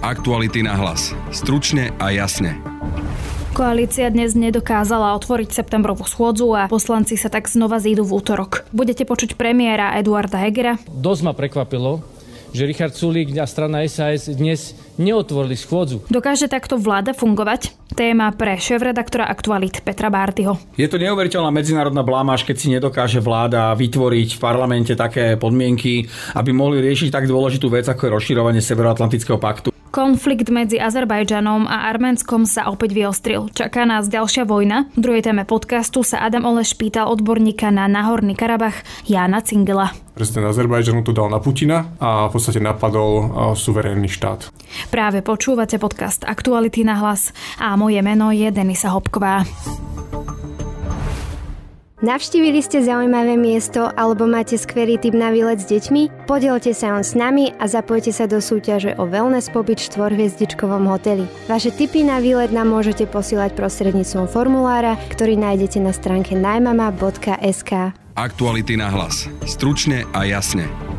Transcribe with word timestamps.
Aktuality 0.00 0.64
na 0.64 0.80
hlas. 0.80 1.12
Stručne 1.28 1.92
a 2.00 2.08
jasne. 2.08 2.56
Koalícia 3.52 4.08
dnes 4.08 4.32
nedokázala 4.32 5.12
otvoriť 5.20 5.52
septembrovú 5.52 6.08
schôdzu 6.08 6.56
a 6.56 6.72
poslanci 6.72 7.20
sa 7.20 7.28
tak 7.28 7.52
znova 7.52 7.76
zídu 7.76 8.08
v 8.08 8.16
útorok. 8.16 8.64
Budete 8.72 9.04
počuť 9.04 9.36
premiéra 9.36 9.92
Eduarda 10.00 10.40
Hegera. 10.40 10.80
Dosť 10.88 11.20
ma 11.20 11.36
prekvapilo, 11.36 12.00
že 12.56 12.64
Richard 12.64 12.96
Sulík 12.96 13.28
a 13.36 13.44
strana 13.44 13.84
SAS 13.84 14.32
dnes 14.32 14.72
neotvorili 14.96 15.52
schôdzu. 15.52 16.08
Dokáže 16.08 16.48
takto 16.48 16.80
vláda 16.80 17.12
fungovať? 17.12 17.92
Téma 17.92 18.32
pre 18.32 18.56
šéf-redaktora 18.56 19.28
Aktualit 19.28 19.84
Petra 19.84 20.08
Bártyho. 20.08 20.56
Je 20.80 20.88
to 20.88 20.96
neuveriteľná 20.96 21.52
medzinárodná 21.52 22.00
blámaž, 22.00 22.48
keď 22.48 22.56
si 22.56 22.72
nedokáže 22.72 23.20
vláda 23.20 23.76
vytvoriť 23.76 24.28
v 24.32 24.40
parlamente 24.40 24.96
také 24.96 25.36
podmienky, 25.36 26.08
aby 26.40 26.56
mohli 26.56 26.80
riešiť 26.80 27.12
tak 27.12 27.28
dôležitú 27.28 27.68
vec, 27.68 27.84
ako 27.84 28.08
je 28.08 28.14
rozširovanie 28.16 28.64
Severoatlantického 28.64 29.36
paktu. 29.36 29.68
Konflikt 29.90 30.54
medzi 30.54 30.78
Azerbajdžanom 30.78 31.66
a 31.66 31.90
Arménskom 31.90 32.46
sa 32.46 32.70
opäť 32.70 32.94
vyostril. 32.94 33.50
Čaká 33.50 33.82
nás 33.82 34.06
ďalšia 34.06 34.46
vojna. 34.46 34.86
V 34.94 35.02
druhej 35.02 35.26
téme 35.26 35.42
podcastu 35.42 36.06
sa 36.06 36.22
Adam 36.22 36.46
Oleš 36.46 36.78
pýtal 36.78 37.10
odborníka 37.10 37.74
na 37.74 37.90
Nahorný 37.90 38.38
Karabach 38.38 38.86
Jána 39.10 39.42
Cingela. 39.42 39.90
Prezident 40.14 40.46
Azerbajdžanu 40.46 41.02
to 41.02 41.10
dal 41.10 41.26
na 41.26 41.42
Putina 41.42 41.90
a 41.98 42.30
v 42.30 42.38
podstate 42.38 42.62
napadol 42.62 43.34
suverénny 43.58 44.06
štát. 44.06 44.54
Práve 44.94 45.26
počúvate 45.26 45.74
podcast 45.82 46.22
Aktuality 46.22 46.86
na 46.86 46.94
hlas 47.02 47.34
a 47.58 47.74
moje 47.74 47.98
meno 47.98 48.30
je 48.30 48.46
Denisa 48.54 48.94
Hopková. 48.94 49.42
Navštívili 52.00 52.64
ste 52.64 52.80
zaujímavé 52.80 53.36
miesto 53.36 53.84
alebo 53.92 54.24
máte 54.24 54.56
skvelý 54.56 54.96
tip 54.96 55.12
na 55.12 55.28
výlet 55.28 55.60
s 55.60 55.68
deťmi? 55.68 56.24
Podielte 56.24 56.72
sa 56.72 56.96
on 56.96 57.04
s 57.04 57.12
nami 57.12 57.52
a 57.60 57.68
zapojte 57.68 58.08
sa 58.08 58.24
do 58.24 58.40
súťaže 58.40 58.96
o 58.96 59.04
wellness 59.04 59.52
pobyt 59.52 59.84
v 59.84 59.92
štvorhviezdičkovom 59.92 60.88
hoteli. 60.88 61.28
Vaše 61.44 61.68
tipy 61.76 62.00
na 62.00 62.16
výlet 62.24 62.56
nám 62.56 62.72
môžete 62.72 63.04
posielať 63.04 63.52
prostredníctvom 63.52 64.32
formulára, 64.32 64.96
ktorý 65.12 65.36
nájdete 65.36 65.76
na 65.84 65.92
stránke 65.92 66.32
najmama.sk. 66.32 67.92
Aktuality 68.16 68.80
na 68.80 68.88
hlas. 68.88 69.28
Stručne 69.44 70.08
a 70.16 70.24
jasne. 70.24 70.89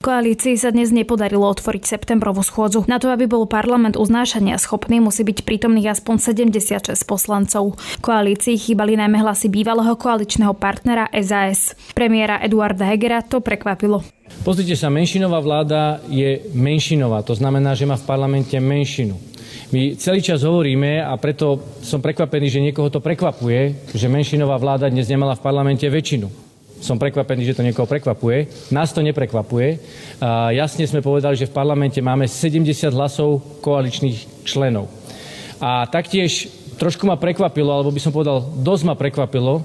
Koalícii 0.00 0.56
sa 0.56 0.72
dnes 0.72 0.96
nepodarilo 0.96 1.44
otvoriť 1.44 1.84
septembrovú 1.84 2.40
schôdzu. 2.40 2.88
Na 2.88 2.96
to, 2.96 3.12
aby 3.12 3.28
bol 3.28 3.44
parlament 3.44 4.00
uznášania 4.00 4.56
schopný, 4.56 4.96
musí 4.96 5.28
byť 5.28 5.44
prítomných 5.44 5.92
aspoň 5.92 6.16
76 6.56 6.96
poslancov. 7.04 7.76
Koalícii 8.00 8.56
chýbali 8.56 8.96
najmä 8.96 9.20
hlasy 9.20 9.52
bývalého 9.52 9.92
koaličného 10.00 10.56
partnera 10.56 11.04
SAS. 11.12 11.76
Premiéra 11.92 12.40
Eduarda 12.40 12.88
Hegera 12.88 13.20
to 13.20 13.44
prekvapilo. 13.44 14.00
Pozrite 14.40 14.72
sa, 14.72 14.88
menšinová 14.88 15.36
vláda 15.44 16.00
je 16.08 16.48
menšinová, 16.56 17.20
to 17.20 17.36
znamená, 17.36 17.76
že 17.76 17.84
má 17.84 18.00
v 18.00 18.08
parlamente 18.08 18.56
menšinu. 18.56 19.20
My 19.68 20.00
celý 20.00 20.24
čas 20.24 20.48
hovoríme 20.48 21.04
a 21.04 21.12
preto 21.20 21.60
som 21.84 22.00
prekvapený, 22.00 22.48
že 22.48 22.64
niekoho 22.64 22.88
to 22.88 23.04
prekvapuje, 23.04 23.92
že 23.92 24.08
menšinová 24.08 24.56
vláda 24.56 24.88
dnes 24.88 25.12
nemala 25.12 25.36
v 25.36 25.44
parlamente 25.44 25.84
väčšinu 25.84 26.39
som 26.80 26.96
prekvapený, 26.96 27.44
že 27.44 27.56
to 27.56 27.62
niekoho 27.62 27.84
prekvapuje. 27.84 28.48
Nás 28.72 28.90
to 28.90 29.04
neprekvapuje. 29.04 29.78
A 30.20 30.50
jasne 30.50 30.88
sme 30.88 31.04
povedali, 31.04 31.36
že 31.36 31.46
v 31.46 31.56
parlamente 31.56 32.00
máme 32.00 32.24
70 32.24 32.66
hlasov 32.96 33.60
koaličných 33.60 34.48
členov. 34.48 34.88
A 35.60 35.84
taktiež 35.86 36.48
trošku 36.80 37.04
ma 37.04 37.20
prekvapilo, 37.20 37.68
alebo 37.68 37.92
by 37.92 38.00
som 38.00 38.16
povedal, 38.16 38.40
dosť 38.40 38.82
ma 38.88 38.96
prekvapilo, 38.96 39.60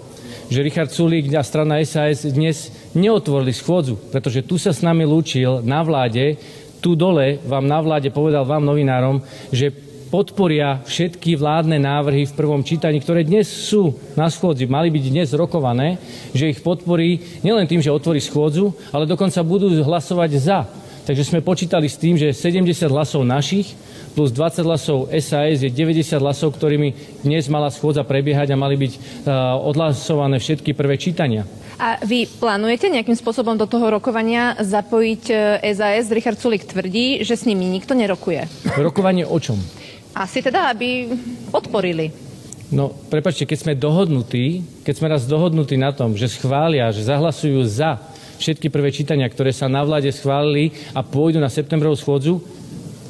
že 0.52 0.61
Richard 0.61 0.91
Sulík 0.91 1.31
a 1.33 1.41
strana 1.41 1.81
SAS 1.81 2.27
dnes 2.27 2.69
neotvorili 2.94 3.55
schôdzu, 3.55 3.97
pretože 4.11 4.45
tu 4.45 4.59
sa 4.59 4.75
s 4.75 4.83
nami 4.85 5.07
lúčil 5.07 5.63
na 5.63 5.81
vláde, 5.81 6.38
tu 6.83 6.94
dole 6.94 7.41
vám 7.41 7.66
na 7.66 7.81
vláde 7.81 8.13
povedal 8.13 8.45
vám 8.45 8.61
novinárom, 8.61 9.17
že 9.50 9.73
podporia 10.07 10.81
všetky 10.85 11.35
vládne 11.35 11.81
návrhy 11.81 12.29
v 12.29 12.37
prvom 12.37 12.61
čítaní, 12.61 13.01
ktoré 13.01 13.25
dnes 13.25 13.49
sú 13.49 13.97
na 14.13 14.29
schôdzi, 14.29 14.69
mali 14.69 14.93
byť 14.93 15.03
dnes 15.11 15.29
rokované, 15.33 15.97
že 16.31 16.49
ich 16.53 16.61
podporí 16.61 17.41
nielen 17.41 17.66
tým, 17.66 17.81
že 17.81 17.93
otvorí 17.93 18.21
schôdzu, 18.21 18.71
ale 18.94 19.09
dokonca 19.09 19.41
budú 19.41 19.69
hlasovať 19.71 20.31
za. 20.38 20.59
Takže 21.05 21.21
sme 21.21 21.45
počítali 21.45 21.85
s 21.85 22.01
tým, 22.01 22.17
že 22.17 22.33
70 22.33 22.89
hlasov 22.89 23.21
našich 23.21 23.77
plus 24.15 24.31
20 24.31 24.63
hlasov 24.63 24.97
SAS 25.19 25.61
je 25.61 25.69
90 25.69 26.07
hlasov, 26.23 26.55
ktorými 26.55 27.21
dnes 27.21 27.51
mala 27.51 27.67
schôdza 27.67 28.07
prebiehať 28.07 28.55
a 28.55 28.57
mali 28.57 28.79
byť 28.79 28.94
uh, 28.95 29.59
odhlasované 29.59 30.39
všetky 30.39 30.71
prvé 30.71 30.95
čítania. 30.95 31.44
A 31.75 31.99
vy 31.99 32.23
plánujete 32.23 32.88
nejakým 32.88 33.19
spôsobom 33.19 33.59
do 33.59 33.67
toho 33.67 33.91
rokovania 33.91 34.55
zapojiť 34.63 35.23
SAS? 35.75 36.07
E, 36.07 36.15
Richard 36.15 36.39
Sulik 36.39 36.63
tvrdí, 36.63 37.19
že 37.27 37.35
s 37.35 37.44
nimi 37.44 37.67
nikto 37.67 37.91
nerokuje. 37.91 38.47
Rokovanie 38.79 39.27
o 39.27 39.35
čom? 39.44 39.59
Asi 40.15 40.39
teda, 40.39 40.71
aby 40.71 41.11
podporili. 41.51 42.07
No, 42.71 42.95
prepačte, 43.11 43.43
keď 43.43 43.57
sme 43.59 43.73
dohodnutí, 43.75 44.63
keď 44.87 44.93
sme 44.95 45.11
raz 45.11 45.27
dohodnutí 45.27 45.75
na 45.75 45.91
tom, 45.91 46.15
že 46.15 46.31
schvália, 46.31 46.89
že 46.95 47.03
zahlasujú 47.03 47.59
za 47.67 47.99
všetky 48.39 48.71
prvé 48.71 48.95
čítania, 48.95 49.27
ktoré 49.27 49.51
sa 49.51 49.67
na 49.67 49.83
vláde 49.83 50.09
schválili 50.15 50.71
a 50.95 51.03
pôjdu 51.03 51.43
na 51.43 51.51
septembrovú 51.51 51.99
schôdzu, 51.99 52.39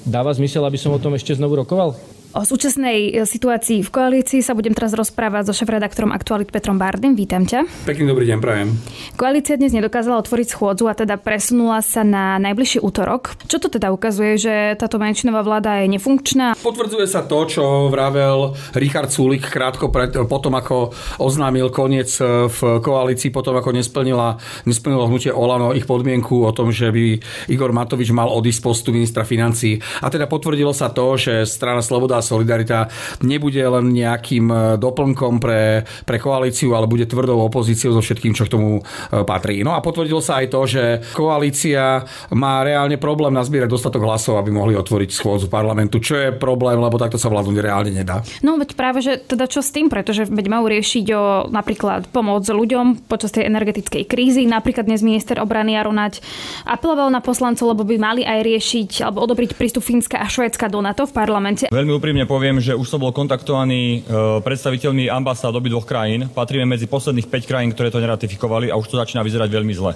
dáva 0.01 0.33
zmysel, 0.33 0.65
aby 0.65 0.81
som 0.81 0.93
o 0.93 1.01
tom 1.01 1.13
ešte 1.13 1.37
znovu 1.37 1.61
rokoval? 1.61 1.93
O 2.35 2.43
súčasnej 2.43 3.15
e, 3.15 3.23
situácii 3.23 3.79
v 3.79 3.87
koalícii 3.95 4.43
sa 4.43 4.51
budem 4.51 4.75
teraz 4.75 4.91
rozprávať 4.91 5.47
so 5.47 5.53
šéf-redaktorom 5.55 6.11
Aktualit 6.11 6.51
Petrom 6.51 6.75
Bardym. 6.75 7.15
Vítam 7.15 7.47
ťa. 7.47 7.63
Pekný 7.87 8.11
dobrý 8.11 8.27
deň, 8.27 8.37
prajem. 8.43 8.75
Koalícia 9.15 9.55
dnes 9.55 9.71
nedokázala 9.71 10.19
otvoriť 10.19 10.51
schôdzu 10.51 10.91
a 10.91 10.99
teda 10.99 11.15
presunula 11.15 11.79
sa 11.79 12.03
na 12.03 12.35
najbližší 12.43 12.83
útorok. 12.83 13.39
Čo 13.47 13.63
to 13.63 13.71
teda 13.71 13.87
ukazuje, 13.95 14.35
že 14.35 14.75
táto 14.75 14.99
menšinová 14.99 15.47
vláda 15.47 15.79
je 15.79 15.95
nefunkčná? 15.95 16.59
Potvrdzuje 16.59 17.07
sa 17.07 17.23
to, 17.23 17.47
čo 17.47 17.87
vravel 17.87 18.51
Richard 18.75 19.15
Sulik 19.15 19.47
krátko 19.47 19.87
pred, 19.87 20.11
potom, 20.27 20.59
ako 20.59 20.91
oznámil 21.23 21.71
koniec 21.71 22.19
e, 22.19 22.51
v 22.51 22.83
koalícii, 22.83 23.31
potom 23.31 23.55
ako 23.55 23.71
nesplnila, 23.71 24.35
nesplnilo 24.67 25.07
hnutie 25.07 25.31
Olano 25.31 25.71
ich 25.71 25.87
podmienku 25.87 26.43
o 26.43 26.51
tom, 26.51 26.75
že 26.75 26.91
by 26.91 27.15
Igor 27.47 27.71
Matovič 27.71 28.11
mal 28.11 28.27
odísť 28.27 28.59
z 28.59 28.65
postu 28.67 28.89
ministra 28.91 29.23
financí. 29.23 29.79
A 30.03 30.11
teda 30.11 30.27
potvrdilo 30.27 30.75
sa 30.75 30.91
to, 30.91 31.15
že 31.15 31.47
strana 31.47 31.79
Sloboda 31.79 32.24
Solidarita 32.25 32.89
nebude 33.21 33.61
len 33.61 33.93
nejakým 33.93 34.45
e, 34.49 34.55
doplnkom 34.81 35.37
pre, 35.37 35.85
pre 36.03 36.17
koalíciu, 36.17 36.73
ale 36.73 36.89
bude 36.89 37.05
tvrdou 37.05 37.45
opozíciou 37.45 37.93
so 37.93 38.01
všetkým, 38.01 38.33
čo 38.33 38.49
k 38.49 38.53
tomu 38.57 38.81
e, 38.81 39.21
patrí. 39.21 39.61
No 39.61 39.77
a 39.77 39.85
potvrdilo 39.85 40.19
sa 40.19 40.41
aj 40.41 40.47
to, 40.49 40.61
že 40.65 40.83
koalícia 41.13 42.01
má 42.33 42.65
reálne 42.65 42.97
problém 42.97 43.37
nazbierať 43.37 43.69
dostatok 43.69 44.01
hlasov, 44.09 44.41
aby 44.41 44.49
mohli 44.49 44.73
otvoriť 44.73 45.09
schôdzu 45.13 45.47
parlamentu, 45.51 46.01
čo 46.01 46.17
je 46.17 46.29
problém, 46.33 46.79
lebo 46.79 46.97
takto 46.97 47.19
sa 47.19 47.29
vládnuť 47.29 47.57
reálne 47.59 47.91
nedá. 47.91 48.23
No 48.41 48.55
veď 48.55 48.73
práve, 48.79 49.03
že 49.03 49.19
teda 49.19 49.45
čo 49.51 49.59
s 49.59 49.75
tým, 49.75 49.91
pretože 49.91 50.25
veď 50.25 50.45
majú 50.47 50.71
riešiť 50.71 51.05
o 51.11 51.23
napríklad 51.51 52.07
pomoc 52.15 52.47
ľuďom 52.47 53.11
počas 53.11 53.35
tej 53.35 53.51
energetickej 53.51 54.07
krízy. 54.07 54.47
Napríklad 54.47 54.87
dnes 54.87 55.03
minister 55.03 55.37
obrany 55.43 55.75
Aronať 55.75 56.23
apeloval 56.63 57.11
na 57.11 57.19
poslancov, 57.19 57.75
lebo 57.75 57.83
by 57.83 57.97
mali 57.99 58.21
aj 58.23 58.39
riešiť 58.39 58.89
alebo 59.03 59.27
odobriť 59.27 59.59
prístup 59.59 59.83
Fínska 59.83 60.23
a 60.23 60.27
Švédska 60.31 60.71
do 60.71 60.79
NATO 60.79 61.03
v 61.03 61.13
parlamente. 61.13 61.67
Veľmi 61.67 61.91
úprimne 61.99 62.14
úprimne 62.15 62.31
poviem, 62.31 62.63
že 62.63 62.71
už 62.71 62.87
som 62.87 63.03
bol 63.03 63.11
kontaktovaný 63.11 63.99
e, 63.99 64.39
predstaviteľmi 64.39 65.11
ambasád 65.11 65.59
dvoch 65.59 65.83
krajín. 65.83 66.31
Patríme 66.31 66.63
medzi 66.63 66.87
posledných 66.87 67.27
5 67.27 67.43
krajín, 67.43 67.75
ktoré 67.75 67.91
to 67.91 67.99
neratifikovali 67.99 68.71
a 68.71 68.79
už 68.79 68.87
to 68.87 68.95
začína 68.95 69.19
vyzerať 69.19 69.51
veľmi 69.51 69.75
zle. 69.75 69.91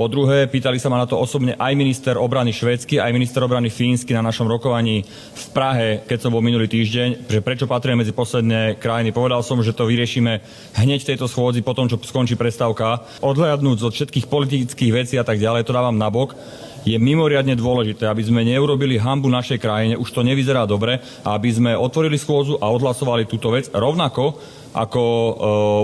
Po 0.00 0.08
druhé, 0.08 0.48
pýtali 0.48 0.80
sa 0.80 0.88
ma 0.88 0.96
na 0.96 1.04
to 1.04 1.20
osobne 1.20 1.52
aj 1.60 1.76
minister 1.76 2.16
obrany 2.16 2.56
švédsky, 2.56 2.96
aj 2.96 3.12
minister 3.12 3.44
obrany 3.44 3.68
fínsky 3.68 4.16
na 4.16 4.24
našom 4.24 4.48
rokovaní 4.48 5.04
v 5.36 5.44
Prahe, 5.52 6.00
keď 6.08 6.24
som 6.24 6.32
bol 6.32 6.40
minulý 6.40 6.72
týždeň, 6.72 7.28
že 7.28 7.44
prečo 7.44 7.68
patríme 7.68 8.00
medzi 8.00 8.16
posledné 8.16 8.80
krajiny. 8.80 9.12
Povedal 9.12 9.44
som, 9.44 9.60
že 9.60 9.76
to 9.76 9.84
vyriešime 9.84 10.40
hneď 10.80 11.04
v 11.04 11.08
tejto 11.12 11.28
schôdzi, 11.28 11.60
potom 11.60 11.84
čo 11.84 12.00
skončí 12.00 12.32
prestávka. 12.32 13.04
Odhľadnúť 13.20 13.76
od 13.84 13.92
všetkých 13.92 14.24
politických 14.24 15.04
vecí 15.04 15.20
a 15.20 15.24
tak 15.28 15.36
ďalej, 15.36 15.68
to 15.68 15.76
dávam 15.76 16.00
nabok 16.00 16.32
je 16.82 16.98
mimoriadne 16.98 17.54
dôležité, 17.54 18.10
aby 18.10 18.22
sme 18.22 18.42
neurobili 18.42 18.98
hambu 18.98 19.30
našej 19.30 19.58
krajine, 19.62 19.94
už 19.94 20.10
to 20.10 20.26
nevyzerá 20.26 20.66
dobre, 20.66 20.98
aby 21.22 21.48
sme 21.50 21.72
otvorili 21.78 22.18
schôdzu 22.18 22.58
a 22.58 22.66
odhlasovali 22.70 23.26
túto 23.26 23.54
vec. 23.54 23.70
Rovnako 23.70 24.38
ako 24.72 25.02
e, 25.04 25.32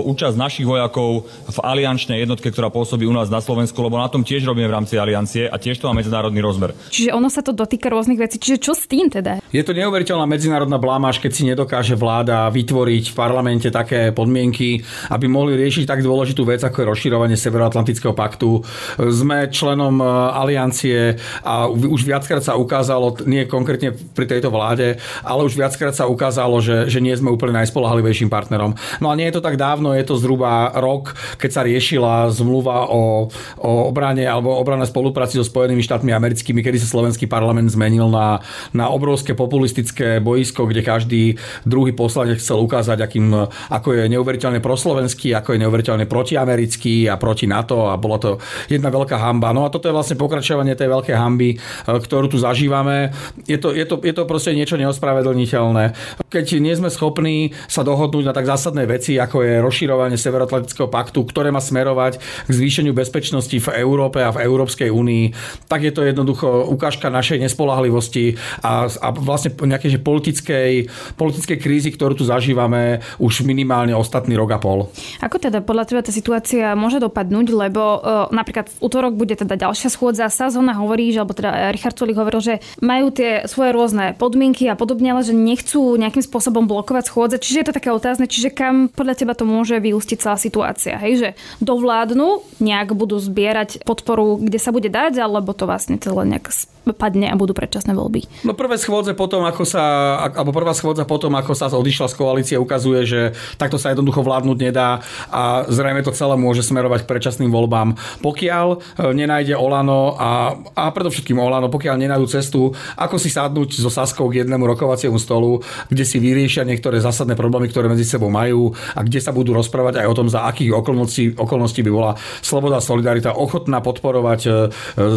účasť 0.09 0.35
našich 0.35 0.65
vojakov 0.65 1.29
v 1.29 1.57
aliančnej 1.61 2.25
jednotke, 2.25 2.49
ktorá 2.49 2.73
pôsobí 2.73 3.05
u 3.05 3.13
nás 3.13 3.29
na 3.29 3.39
Slovensku, 3.39 3.77
lebo 3.79 4.01
na 4.01 4.09
tom 4.09 4.25
tiež 4.25 4.45
robíme 4.45 4.65
v 4.65 4.75
rámci 4.75 4.97
aliancie 4.97 5.45
a 5.45 5.55
tiež 5.61 5.77
to 5.77 5.87
má 5.89 6.01
medzinárodný 6.01 6.41
rozmer. 6.41 6.73
Čiže 6.89 7.13
ono 7.13 7.29
sa 7.29 7.45
to 7.45 7.53
dotýka 7.53 7.93
rôznych 7.93 8.17
vecí. 8.17 8.41
Čiže 8.41 8.57
čo 8.57 8.73
s 8.73 8.89
tým 8.89 9.13
teda? 9.13 9.39
Je 9.53 9.61
to 9.61 9.77
neuveriteľná 9.77 10.25
medzinárodná 10.25 10.81
blámaž, 10.81 11.21
keď 11.21 11.31
si 11.31 11.43
nedokáže 11.45 11.93
vláda 11.93 12.49
vytvoriť 12.49 13.13
v 13.13 13.15
parlamente 13.15 13.69
také 13.69 14.09
podmienky, 14.09 14.81
aby 15.13 15.25
mohli 15.29 15.53
riešiť 15.57 15.85
tak 15.85 16.01
dôležitú 16.01 16.41
vec, 16.43 16.65
ako 16.65 16.81
je 16.81 16.89
rozširovanie 16.89 17.37
Severoatlantického 17.37 18.17
paktu. 18.17 18.65
Sme 18.97 19.53
členom 19.53 20.01
e, 20.01 20.05
aliancie 20.33 21.21
a 21.45 21.69
už 21.69 22.01
viackrát 22.09 22.41
sa 22.41 22.57
ukázalo, 22.57 23.13
nie 23.29 23.45
konkrétne 23.45 23.93
pri 23.93 24.25
tejto 24.25 24.49
vláde, 24.49 24.97
ale 25.21 25.45
už 25.45 25.53
viackrát 25.53 25.93
sa 25.93 26.09
ukázalo, 26.09 26.57
že, 26.63 26.89
že 26.89 27.03
nie 27.03 27.13
sme 27.13 27.29
úplne 27.29 27.61
najspolahlivejším 27.61 28.31
partnerom. 28.31 28.78
No 28.99 29.11
a 29.11 29.17
nie 29.17 29.27
je 29.29 29.39
to 29.39 29.45
tak 29.45 29.59
dávno, 29.59 29.93
je 29.93 30.05
to 30.05 30.19
zhruba 30.19 30.73
rok, 30.77 31.15
keď 31.37 31.49
sa 31.49 31.61
riešila 31.65 32.31
zmluva 32.33 32.89
o, 32.89 33.27
o 33.59 33.71
obrane 33.87 34.25
alebo 34.25 34.55
obrané 34.55 34.85
spolupráci 34.85 35.37
so 35.37 35.45
Spojenými 35.45 35.81
štátmi 35.81 36.13
americkými, 36.13 36.61
kedy 36.61 36.77
sa 36.77 36.89
slovenský 36.89 37.25
parlament 37.25 37.73
zmenil 37.73 38.09
na, 38.11 38.43
na 38.75 38.91
obrovské 38.91 39.33
populistické 39.33 40.21
boisko, 40.21 40.69
kde 40.69 40.81
každý 40.85 41.23
druhý 41.65 41.91
poslanec 41.93 42.39
chcel 42.39 42.61
ukázať, 42.61 42.97
akým, 43.01 43.33
ako 43.69 43.87
je 43.95 44.03
neuveriteľne 44.11 44.61
proslovenský, 44.61 45.33
ako 45.33 45.55
je 45.55 45.61
neuveriteľne 45.65 46.05
protiamerický 46.05 47.09
a 47.09 47.15
proti 47.17 47.45
NATO 47.49 47.89
a 47.89 47.97
bola 47.97 48.17
to 48.21 48.37
jedna 48.69 48.93
veľká 48.93 49.17
hamba. 49.17 49.53
No 49.55 49.65
a 49.65 49.73
toto 49.73 49.89
je 49.89 49.95
vlastne 49.95 50.19
pokračovanie 50.19 50.77
tej 50.77 50.89
veľkej 50.89 51.15
hamby, 51.15 51.49
e, 51.53 51.57
ktorú 51.87 52.29
tu 52.29 52.37
zažívame. 52.37 53.11
Je 53.45 53.57
to, 53.57 53.73
je 53.73 53.85
to, 53.85 53.99
je 53.99 54.13
to 54.13 54.23
proste 54.29 54.53
niečo 54.53 54.77
neospravedlniteľné. 54.77 55.83
Keď 56.29 56.45
nie 56.61 56.73
sme 56.77 56.93
schopní 56.93 57.57
sa 57.65 57.81
dohodnúť 57.81 58.29
na 58.29 58.33
tak 58.35 58.45
zásadné 58.69 58.85
veci, 58.85 59.17
ako 59.17 59.41
je 59.41 59.53
rozširovanie 59.65 60.13
Severoatlantického 60.13 60.93
paktu, 60.93 61.25
ktoré 61.25 61.49
má 61.49 61.57
smerovať 61.57 62.21
k 62.21 62.51
zvýšeniu 62.53 62.93
bezpečnosti 62.93 63.57
v 63.57 63.81
Európe 63.81 64.21
a 64.21 64.29
v 64.29 64.45
Európskej 64.45 64.93
únii, 64.93 65.33
tak 65.65 65.81
je 65.81 65.89
to 65.89 66.05
jednoducho 66.05 66.69
ukážka 66.69 67.09
našej 67.09 67.41
nespolahlivosti 67.41 68.37
a, 68.61 68.85
a 68.85 69.07
vlastne 69.09 69.57
nejakej 69.57 69.97
že 69.97 69.99
politickej, 70.05 70.71
politickej 71.17 71.57
krízy, 71.57 71.89
ktorú 71.89 72.13
tu 72.13 72.29
zažívame 72.29 73.01
už 73.17 73.41
minimálne 73.41 73.97
ostatný 73.97 74.37
rok 74.37 74.53
a 74.53 74.61
pol. 74.61 74.93
Ako 75.25 75.41
teda 75.41 75.65
podľa 75.65 75.89
teba 75.89 76.05
tá 76.05 76.13
situácia 76.13 76.77
môže 76.77 77.01
dopadnúť, 77.01 77.47
lebo 77.49 77.81
uh, 77.81 78.29
napríklad 78.29 78.69
v 78.69 78.77
útorok 78.85 79.17
bude 79.17 79.33
teda 79.33 79.57
ďalšia 79.57 79.89
schôdza, 79.89 80.29
Sazona 80.29 80.77
hovorí, 80.77 81.09
že, 81.09 81.25
alebo 81.25 81.33
teda 81.33 81.73
Richard 81.73 81.97
Sulik 81.97 82.21
hovoril, 82.21 82.37
že 82.37 82.61
majú 82.85 83.09
tie 83.09 83.49
svoje 83.49 83.73
rôzne 83.73 84.13
podmienky 84.13 84.69
a 84.69 84.77
podobne, 84.77 85.17
ale 85.17 85.25
že 85.25 85.33
nechcú 85.33 85.97
nejakým 85.97 86.21
spôsobom 86.21 86.69
blokovať 86.69 87.09
schôdze. 87.09 87.41
Čiže 87.41 87.57
je 87.57 87.65
to 87.65 87.77
také 87.81 87.89
otázne, 87.89 88.29
čiže 88.29 88.58
kam 88.59 88.91
podľa 88.91 89.15
teba 89.15 89.31
to 89.31 89.47
môže 89.47 89.79
vyústiť 89.79 90.19
celá 90.19 90.35
situácia? 90.35 90.99
Hej, 90.99 91.13
že 91.15 91.29
dovládnu, 91.63 92.59
nejak 92.59 92.91
budú 92.91 93.15
zbierať 93.15 93.87
podporu, 93.87 94.35
kde 94.35 94.59
sa 94.59 94.75
bude 94.75 94.91
dať, 94.91 95.23
alebo 95.23 95.55
to 95.55 95.63
vlastne 95.63 95.95
celé 95.95 96.27
nejak 96.27 96.51
padne 96.93 97.29
a 97.29 97.35
budú 97.35 97.55
predčasné 97.55 97.95
voľby? 97.95 98.45
No 98.45 98.53
prvé 98.53 98.77
schôdze 98.77 99.13
potom, 99.13 99.45
ako 99.45 99.63
sa, 99.65 99.83
alebo 100.29 100.53
prvá 100.55 100.73
schôdza 100.75 101.03
potom, 101.05 101.33
ako 101.35 101.53
sa 101.57 101.69
odišla 101.71 102.07
z 102.11 102.15
koalície, 102.17 102.55
ukazuje, 102.57 103.05
že 103.05 103.21
takto 103.55 103.79
sa 103.79 103.91
jednoducho 103.93 104.21
vládnuť 104.21 104.57
nedá 104.59 104.99
a 105.29 105.65
zrejme 105.69 106.01
to 106.03 106.15
celé 106.15 106.35
môže 106.35 106.65
smerovať 106.65 107.05
k 107.05 107.09
predčasným 107.09 107.51
voľbám. 107.51 107.95
Pokiaľ 108.21 108.67
e, 108.69 108.77
nenájde 109.15 109.55
Olano 109.55 110.15
a, 110.15 110.55
a 110.75 110.83
predovšetkým 110.91 111.37
Olano, 111.39 111.71
pokiaľ 111.71 111.95
nenájdu 111.99 112.27
cestu, 112.29 112.61
ako 112.95 113.15
si 113.17 113.31
sadnúť 113.31 113.79
so 113.79 113.89
Saskou 113.91 114.29
k 114.29 114.45
jednému 114.45 114.65
rokovaciemu 114.65 115.17
stolu, 115.17 115.61
kde 115.89 116.03
si 116.03 116.17
vyriešia 116.19 116.67
niektoré 116.67 116.99
zásadné 116.99 117.33
problémy, 117.33 117.71
ktoré 117.71 117.87
medzi 117.89 118.05
sebou 118.05 118.27
majú 118.31 118.73
a 118.95 119.01
kde 119.05 119.19
sa 119.21 119.31
budú 119.31 119.55
rozprávať 119.55 120.03
aj 120.03 120.07
o 120.07 120.17
tom, 120.17 120.27
za 120.27 120.45
akých 120.45 120.75
okolností, 120.75 121.23
okolností 121.35 121.81
by 121.85 121.91
bola 121.91 122.11
Sloboda 122.43 122.83
Solidarita 122.83 123.35
ochotná 123.35 123.79
podporovať 123.79 124.41
e, 124.45 124.49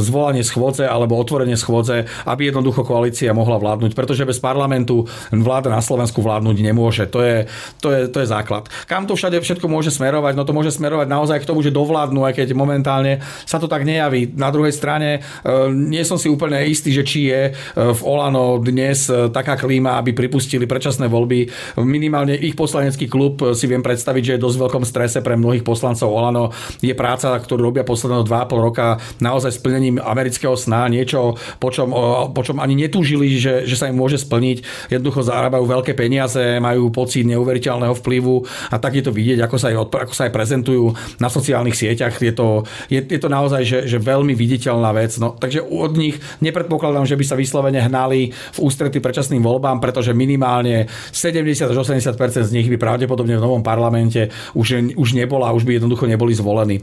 zvolanie 0.00 0.44
schôdze 0.46 0.86
alebo 0.86 1.18
otvorenie 1.18 1.58
schôdze, 1.62 1.96
aby 2.26 2.50
jednoducho 2.50 2.82
koalícia 2.82 3.30
mohla 3.30 3.62
vládnuť, 3.62 3.94
pretože 3.94 4.26
bez 4.26 4.42
parlamentu 4.42 5.06
vláda 5.30 5.70
na 5.70 5.78
Slovensku 5.78 6.18
vládnuť 6.18 6.56
nemôže. 6.58 7.06
To 7.06 7.22
je, 7.22 7.46
to 7.78 7.88
je, 7.94 8.00
to 8.10 8.18
je 8.18 8.26
základ. 8.26 8.66
Kam 8.90 9.06
to 9.06 9.14
všade 9.14 9.38
všetko 9.38 9.70
môže 9.70 9.94
smerovať? 9.94 10.34
No 10.34 10.42
to 10.42 10.56
môže 10.56 10.74
smerovať 10.74 11.06
naozaj 11.06 11.38
k 11.42 11.48
tomu, 11.48 11.62
že 11.62 11.70
dovládnu, 11.70 12.26
aj 12.26 12.42
keď 12.42 12.48
momentálne 12.58 13.22
sa 13.46 13.62
to 13.62 13.70
tak 13.70 13.86
nejaví. 13.86 14.34
Na 14.34 14.50
druhej 14.50 14.74
strane 14.74 15.18
e, 15.18 15.50
nie 15.70 16.02
som 16.02 16.18
si 16.18 16.26
úplne 16.26 16.58
istý, 16.66 16.90
že 16.90 17.06
či 17.06 17.30
je 17.30 17.40
e, 17.48 17.52
v 17.76 18.00
Olano 18.02 18.58
dnes 18.58 19.06
e, 19.06 19.30
taká 19.30 19.54
klíma, 19.54 20.00
aby 20.02 20.16
pripustili 20.16 20.66
predčasné 20.66 21.06
voľby. 21.06 21.46
Minimálne 21.84 22.34
ich 22.34 22.58
poslanecký 22.58 23.06
klub 23.06 23.54
si 23.54 23.68
viem 23.68 23.84
predstaviť, 23.84 24.22
že 24.22 24.32
je 24.36 24.44
dosť 24.44 24.58
veľkom 24.58 24.84
strese 24.88 25.18
pre 25.20 25.38
mnohých 25.38 25.62
poslancov 25.62 26.10
Olano. 26.10 26.50
Je 26.80 26.94
práca, 26.96 27.36
ktorú 27.36 27.70
robia 27.70 27.86
posledného 27.86 28.24
2,5 28.24 28.66
roka 28.66 28.86
naozaj 29.20 29.54
splnením 29.60 30.00
amerického 30.00 30.56
sna, 30.56 30.88
niečo, 30.88 31.36
po 31.58 31.72
čom, 31.72 32.56
ani 32.60 32.78
netúžili, 32.78 33.36
že, 33.36 33.64
že 33.66 33.76
sa 33.76 33.88
im 33.90 33.98
môže 33.98 34.20
splniť. 34.20 34.88
Jednoducho 34.92 35.26
zarábajú 35.26 35.64
veľké 35.66 35.92
peniaze, 35.96 36.60
majú 36.62 36.92
pocit 36.94 37.26
neuveriteľného 37.26 37.94
vplyvu 37.98 38.44
a 38.70 38.76
tak 38.78 39.00
je 39.00 39.04
to 39.04 39.12
vidieť, 39.12 39.42
ako 39.44 39.56
sa 39.58 39.72
aj, 39.72 39.76
ako 40.08 40.14
sa 40.14 40.22
aj 40.28 40.32
prezentujú 40.32 40.94
na 41.18 41.28
sociálnych 41.28 41.76
sieťach. 41.76 42.14
Je 42.20 42.34
to, 42.34 42.64
je, 42.88 43.00
je 43.02 43.20
to 43.20 43.28
naozaj 43.28 43.62
že, 43.64 43.78
že 43.88 43.98
veľmi 43.98 44.36
viditeľná 44.36 44.90
vec. 44.92 45.16
No, 45.16 45.34
takže 45.34 45.64
od 45.64 45.96
nich 45.96 46.20
nepredpokladám, 46.44 47.08
že 47.08 47.16
by 47.16 47.24
sa 47.24 47.36
vyslovene 47.38 47.80
hnali 47.80 48.32
v 48.32 48.58
ústrety 48.58 49.00
predčasným 49.00 49.40
voľbám, 49.40 49.80
pretože 49.80 50.12
minimálne 50.12 50.86
70 51.10 51.72
až 51.72 51.76
80% 51.76 52.18
z 52.48 52.54
nich 52.54 52.68
by 52.68 52.76
pravdepodobne 52.76 53.38
v 53.38 53.44
novom 53.44 53.62
parlamente 53.64 54.28
už, 54.52 54.94
už 54.94 55.08
nebola, 55.16 55.54
už 55.56 55.64
by 55.64 55.80
jednoducho 55.80 56.04
neboli 56.04 56.36
zvolení. 56.36 56.82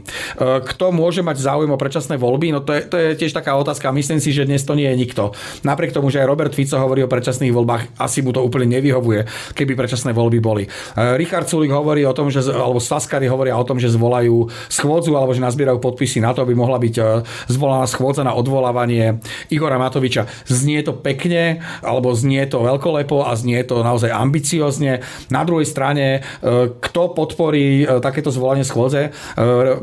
kto 0.64 0.90
môže 0.90 1.22
mať 1.22 1.40
záujem 1.40 1.70
o 1.70 1.78
predčasné 1.78 2.18
voľby? 2.18 2.52
No 2.52 2.60
to 2.64 2.74
je, 2.74 2.82
to 2.88 2.96
je 2.98 3.08
tiež 3.16 3.32
taká 3.32 3.54
otázka. 3.54 3.94
Myslím 3.94 4.18
si, 4.18 4.34
že 4.34 4.48
dnes 4.50 4.66
to 4.66 4.74
nie 4.74 4.90
je 4.90 4.98
nikto. 4.98 5.30
Napriek 5.62 5.94
tomu, 5.94 6.10
že 6.10 6.18
aj 6.18 6.26
Robert 6.26 6.50
Fico 6.50 6.74
hovorí 6.74 7.06
o 7.06 7.08
predčasných 7.08 7.54
voľbách, 7.54 8.02
asi 8.02 8.26
mu 8.26 8.34
to 8.34 8.42
úplne 8.42 8.66
nevyhovuje, 8.74 9.54
keby 9.54 9.78
predčasné 9.78 10.10
voľby 10.10 10.42
boli. 10.42 10.66
E, 10.66 10.70
Richard 11.14 11.46
Sulik 11.46 11.70
hovorí 11.70 12.02
o 12.02 12.10
tom, 12.10 12.34
že, 12.34 12.42
alebo 12.50 12.82
Saskary 12.82 13.30
hovoria 13.30 13.54
o 13.54 13.62
tom, 13.62 13.78
že 13.78 13.86
zvolajú 13.94 14.50
schôdzu 14.66 15.14
alebo 15.14 15.30
že 15.30 15.44
nazbierajú 15.46 15.78
podpisy 15.78 16.18
na 16.18 16.34
to, 16.34 16.42
aby 16.42 16.58
mohla 16.58 16.82
byť 16.82 16.94
e, 16.98 17.02
zvolaná 17.46 17.86
schôdza 17.86 18.26
na 18.26 18.34
odvolávanie 18.34 19.22
Igora 19.54 19.78
Matoviča. 19.78 20.26
Znie 20.50 20.82
to 20.82 20.98
pekne, 20.98 21.62
alebo 21.86 22.10
znie 22.10 22.42
to 22.50 22.66
veľkolepo 22.66 23.22
a 23.22 23.38
znie 23.38 23.62
to 23.62 23.86
naozaj 23.86 24.10
ambiciozne. 24.10 25.06
Na 25.30 25.46
druhej 25.46 25.70
strane, 25.70 26.26
e, 26.42 26.74
kto 26.74 27.14
podporí 27.14 27.86
takéto 28.00 28.32
zvolanie 28.32 28.64
schôdze? 28.64 29.12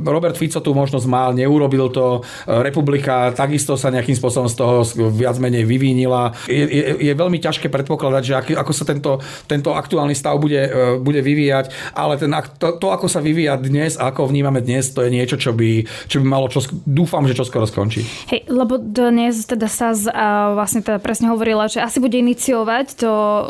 Robert 0.02 0.36
Fico 0.36 0.60
tu 0.60 0.74
možnosť 0.74 1.06
mal, 1.06 1.30
neurobil 1.38 1.94
to. 1.94 2.26
Republika 2.48 3.30
takisto 3.32 3.78
sa 3.78 3.94
nejakým 3.94 4.18
spôsobom 4.18 4.50
toho 4.58 4.82
viac 5.14 5.38
menej 5.38 5.64
vyvínila. 5.64 6.34
Je, 6.50 6.66
je, 6.66 6.84
je 6.98 7.14
veľmi 7.14 7.38
ťažké 7.38 7.70
predpokladať, 7.70 8.24
že 8.26 8.34
aký, 8.34 8.52
ako 8.58 8.72
sa 8.74 8.84
tento, 8.90 9.22
tento 9.46 9.78
aktuálny 9.78 10.18
stav 10.18 10.42
bude, 10.42 10.58
e, 10.58 10.98
bude 10.98 11.22
vyvíjať, 11.22 11.94
ale 11.94 12.18
ten, 12.18 12.34
to, 12.58 12.82
to, 12.82 12.88
ako 12.90 13.06
sa 13.06 13.22
vyvíja 13.22 13.56
dnes 13.62 13.96
a 14.02 14.10
ako 14.10 14.34
vnímame 14.34 14.66
dnes, 14.66 14.90
to 14.90 15.06
je 15.06 15.14
niečo, 15.14 15.38
čo 15.38 15.54
by, 15.54 15.86
čo 16.10 16.18
by 16.20 16.26
malo, 16.26 16.50
čo, 16.50 16.66
dúfam, 16.84 17.30
že 17.30 17.38
čo 17.38 17.46
skoro 17.46 17.70
skončí. 17.70 18.02
Hej, 18.34 18.50
lebo 18.50 18.82
dnes 18.82 19.46
teda 19.46 19.70
sa 19.70 19.94
z, 19.94 20.10
a 20.10 20.58
vlastne 20.58 20.82
teda 20.82 20.98
presne 20.98 21.30
hovorila, 21.30 21.70
že 21.70 21.84
asi 21.84 22.02
bude 22.02 22.18
iniciovať 22.18 22.98
to 22.98 23.12
e, 23.14 23.42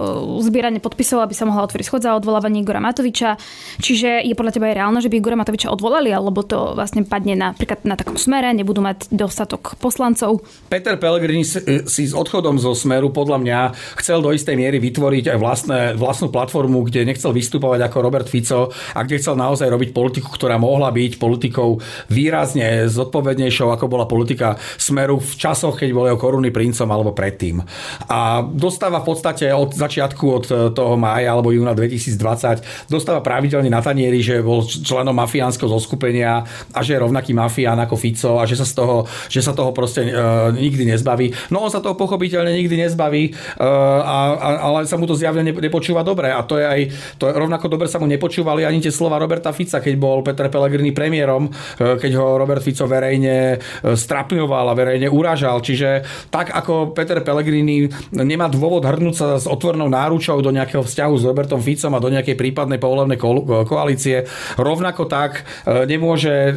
zbieranie 0.44 0.84
podpisov, 0.84 1.24
aby 1.24 1.32
sa 1.32 1.48
mohla 1.48 1.64
otvoriť 1.64 1.86
schodza 1.88 2.12
o 2.12 2.20
odvolávaní 2.20 2.66
Igora 2.66 2.84
Matoviča. 2.84 3.40
Čiže 3.80 4.26
je 4.28 4.36
podľa 4.36 4.60
teba 4.60 4.68
aj 4.68 4.76
reálne, 4.76 5.00
že 5.00 5.08
by 5.08 5.16
Igora 5.22 5.40
Matoviča 5.40 5.72
odvolali, 5.72 6.12
alebo 6.12 6.44
to 6.44 6.76
vlastne 6.76 7.08
padne 7.08 7.38
napríklad 7.38 7.86
na 7.88 7.96
takom 7.96 8.20
smere, 8.20 8.52
nebudú 8.52 8.84
mať 8.84 9.08
dostatok 9.14 9.78
poslancov? 9.80 10.44
Peter 10.68 10.97
Pellegrini 10.98 11.46
si 11.88 12.04
s 12.06 12.14
odchodom 12.14 12.58
zo 12.62 12.74
Smeru 12.74 13.10
podľa 13.14 13.38
mňa 13.42 13.60
chcel 14.02 14.20
do 14.22 14.34
istej 14.34 14.56
miery 14.58 14.78
vytvoriť 14.82 15.34
aj 15.34 15.38
vlastné, 15.38 15.80
vlastnú 15.96 16.30
platformu, 16.30 16.86
kde 16.86 17.08
nechcel 17.08 17.32
vystupovať 17.32 17.88
ako 17.88 17.98
Robert 18.04 18.28
Fico 18.28 18.74
a 18.74 19.00
kde 19.06 19.22
chcel 19.22 19.38
naozaj 19.38 19.70
robiť 19.70 19.90
politiku, 19.94 20.34
ktorá 20.34 20.58
mohla 20.58 20.90
byť 20.92 21.22
politikou 21.22 21.80
výrazne 22.10 22.90
zodpovednejšou, 22.90 23.72
ako 23.74 23.86
bola 23.88 24.10
politika 24.10 24.58
Smeru 24.76 25.22
v 25.22 25.34
časoch, 25.38 25.78
keď 25.78 25.90
bol 25.94 26.06
jeho 26.10 26.20
korunný 26.20 26.50
princom 26.50 26.90
alebo 26.90 27.14
predtým. 27.14 27.62
A 28.10 28.42
dostáva 28.44 29.00
v 29.02 29.14
podstate 29.14 29.50
od 29.54 29.74
začiatku 29.74 30.26
od 30.26 30.46
toho 30.74 30.94
mája 30.98 31.32
alebo 31.34 31.54
júna 31.54 31.78
2020 31.78 32.90
dostáva 32.90 33.22
pravidelne 33.22 33.70
na 33.70 33.84
tanieri, 33.84 34.24
že 34.24 34.42
bol 34.42 34.64
členom 34.64 35.14
mafiánskeho 35.14 35.70
zoskupenia 35.70 36.44
a 36.72 36.80
že 36.82 36.96
je 36.96 37.04
rovnaký 37.04 37.36
mafián 37.36 37.78
ako 37.84 37.96
Fico 38.00 38.32
a 38.40 38.48
že 38.48 38.56
sa, 38.56 38.66
z 38.66 38.74
toho, 38.74 38.96
že 39.28 39.44
sa 39.44 39.52
toho 39.52 39.76
proste 39.76 40.08
e, 40.08 40.12
nikdy 40.56 40.87
nezbaví. 40.88 41.36
No 41.52 41.64
on 41.64 41.72
sa 41.72 41.84
toho 41.84 42.00
pochopiteľne 42.00 42.56
nikdy 42.56 42.88
nezbaví, 42.88 43.36
uh, 43.60 43.66
a, 44.02 44.18
a, 44.36 44.50
ale 44.72 44.88
sa 44.88 44.96
mu 44.96 45.04
to 45.04 45.18
zjavne 45.18 45.44
nepočúva 45.44 46.08
dobre. 46.08 46.32
A 46.32 46.42
to 46.48 46.56
je 46.56 46.66
aj, 46.66 46.82
to 47.20 47.28
je, 47.28 47.34
rovnako 47.36 47.68
dobre 47.68 47.92
sa 47.92 48.00
mu 48.00 48.08
nepočúvali 48.08 48.64
ani 48.64 48.80
tie 48.80 48.94
slova 48.94 49.20
Roberta 49.20 49.52
Fica, 49.52 49.84
keď 49.84 49.96
bol 50.00 50.24
Peter 50.24 50.48
Pellegrini 50.48 50.96
premiérom, 50.96 51.52
uh, 51.52 52.00
keď 52.00 52.12
ho 52.16 52.40
Robert 52.40 52.64
Fico 52.64 52.88
verejne 52.88 53.58
uh, 53.58 53.98
strapňoval 53.98 54.72
a 54.72 54.78
verejne 54.78 55.12
uražal. 55.12 55.60
Čiže 55.60 56.08
tak 56.32 56.54
ako 56.54 56.96
Peter 56.96 57.20
Pellegrini 57.26 57.90
nemá 58.14 58.48
dôvod 58.48 58.86
hrnúť 58.86 59.16
sa 59.16 59.28
s 59.36 59.50
otvornou 59.50 59.90
náručou 59.90 60.40
do 60.40 60.54
nejakého 60.54 60.86
vzťahu 60.86 61.14
s 61.18 61.24
Robertom 61.26 61.60
Ficom 61.60 61.98
a 61.98 62.04
do 62.04 62.14
nejakej 62.14 62.38
prípadnej 62.38 62.78
povolebnej 62.78 63.18
koalície, 63.66 64.30
rovnako 64.56 65.10
tak 65.10 65.44
nemôže, 65.66 66.54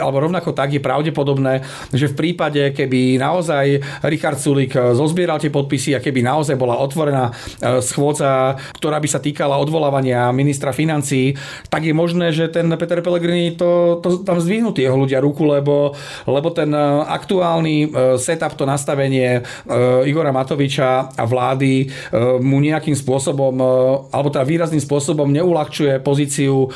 alebo 0.00 0.24
rovnako 0.24 0.56
tak 0.56 0.72
je 0.72 0.80
pravdepodobné, 0.80 1.60
že 1.92 2.08
v 2.08 2.16
prípade, 2.16 2.72
keby 2.72 3.19
naozaj 3.20 3.66
Richard 4.08 4.40
Sulik 4.40 4.72
eh, 4.72 4.96
zozbieral 4.96 5.36
tie 5.36 5.52
podpisy 5.52 5.92
a 5.92 6.00
keby 6.00 6.24
naozaj 6.24 6.56
bola 6.56 6.80
otvorená 6.80 7.28
eh, 7.28 7.84
schôdza, 7.84 8.56
ktorá 8.80 8.96
by 8.96 9.08
sa 9.12 9.20
týkala 9.20 9.60
odvolávania 9.60 10.32
ministra 10.32 10.72
financí, 10.72 11.36
tak 11.68 11.84
je 11.84 11.92
možné, 11.92 12.32
že 12.32 12.48
ten 12.48 12.72
Peter 12.80 13.04
Pellegrini 13.04 13.52
to, 13.54 14.00
to 14.00 14.24
tam 14.24 14.40
zdvihnú 14.40 14.72
tie 14.72 14.88
ľudia 14.88 15.20
ruku, 15.20 15.44
lebo, 15.44 15.92
lebo 16.24 16.48
ten 16.50 16.72
eh, 16.72 16.82
aktuálny 17.10 17.92
setup, 18.16 18.54
to 18.54 18.64
nastavenie 18.64 19.42
Igora 20.06 20.30
Matoviča 20.30 21.16
a 21.18 21.24
vlády 21.26 21.90
mu 22.40 22.62
nejakým 22.62 22.94
spôsobom, 22.94 23.54
alebo 24.14 24.28
teda 24.30 24.46
výrazným 24.46 24.82
spôsobom 24.82 25.26
neulahčuje 25.28 25.98
pozíciu 26.00 26.70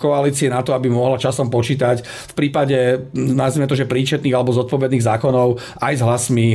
koalície 0.00 0.48
na 0.48 0.64
to, 0.64 0.72
aby 0.72 0.88
mohla 0.88 1.20
časom 1.20 1.52
počítať. 1.52 2.02
V 2.32 2.34
prípade, 2.34 3.08
nazvime 3.12 3.68
to, 3.68 3.76
že 3.76 3.88
príčetných 3.88 4.32
alebo 4.32 4.56
zodpovedných 4.56 5.04
zákonov 5.04 5.51
aj 5.80 5.94
s 5.98 6.02
hlasmi 6.02 6.46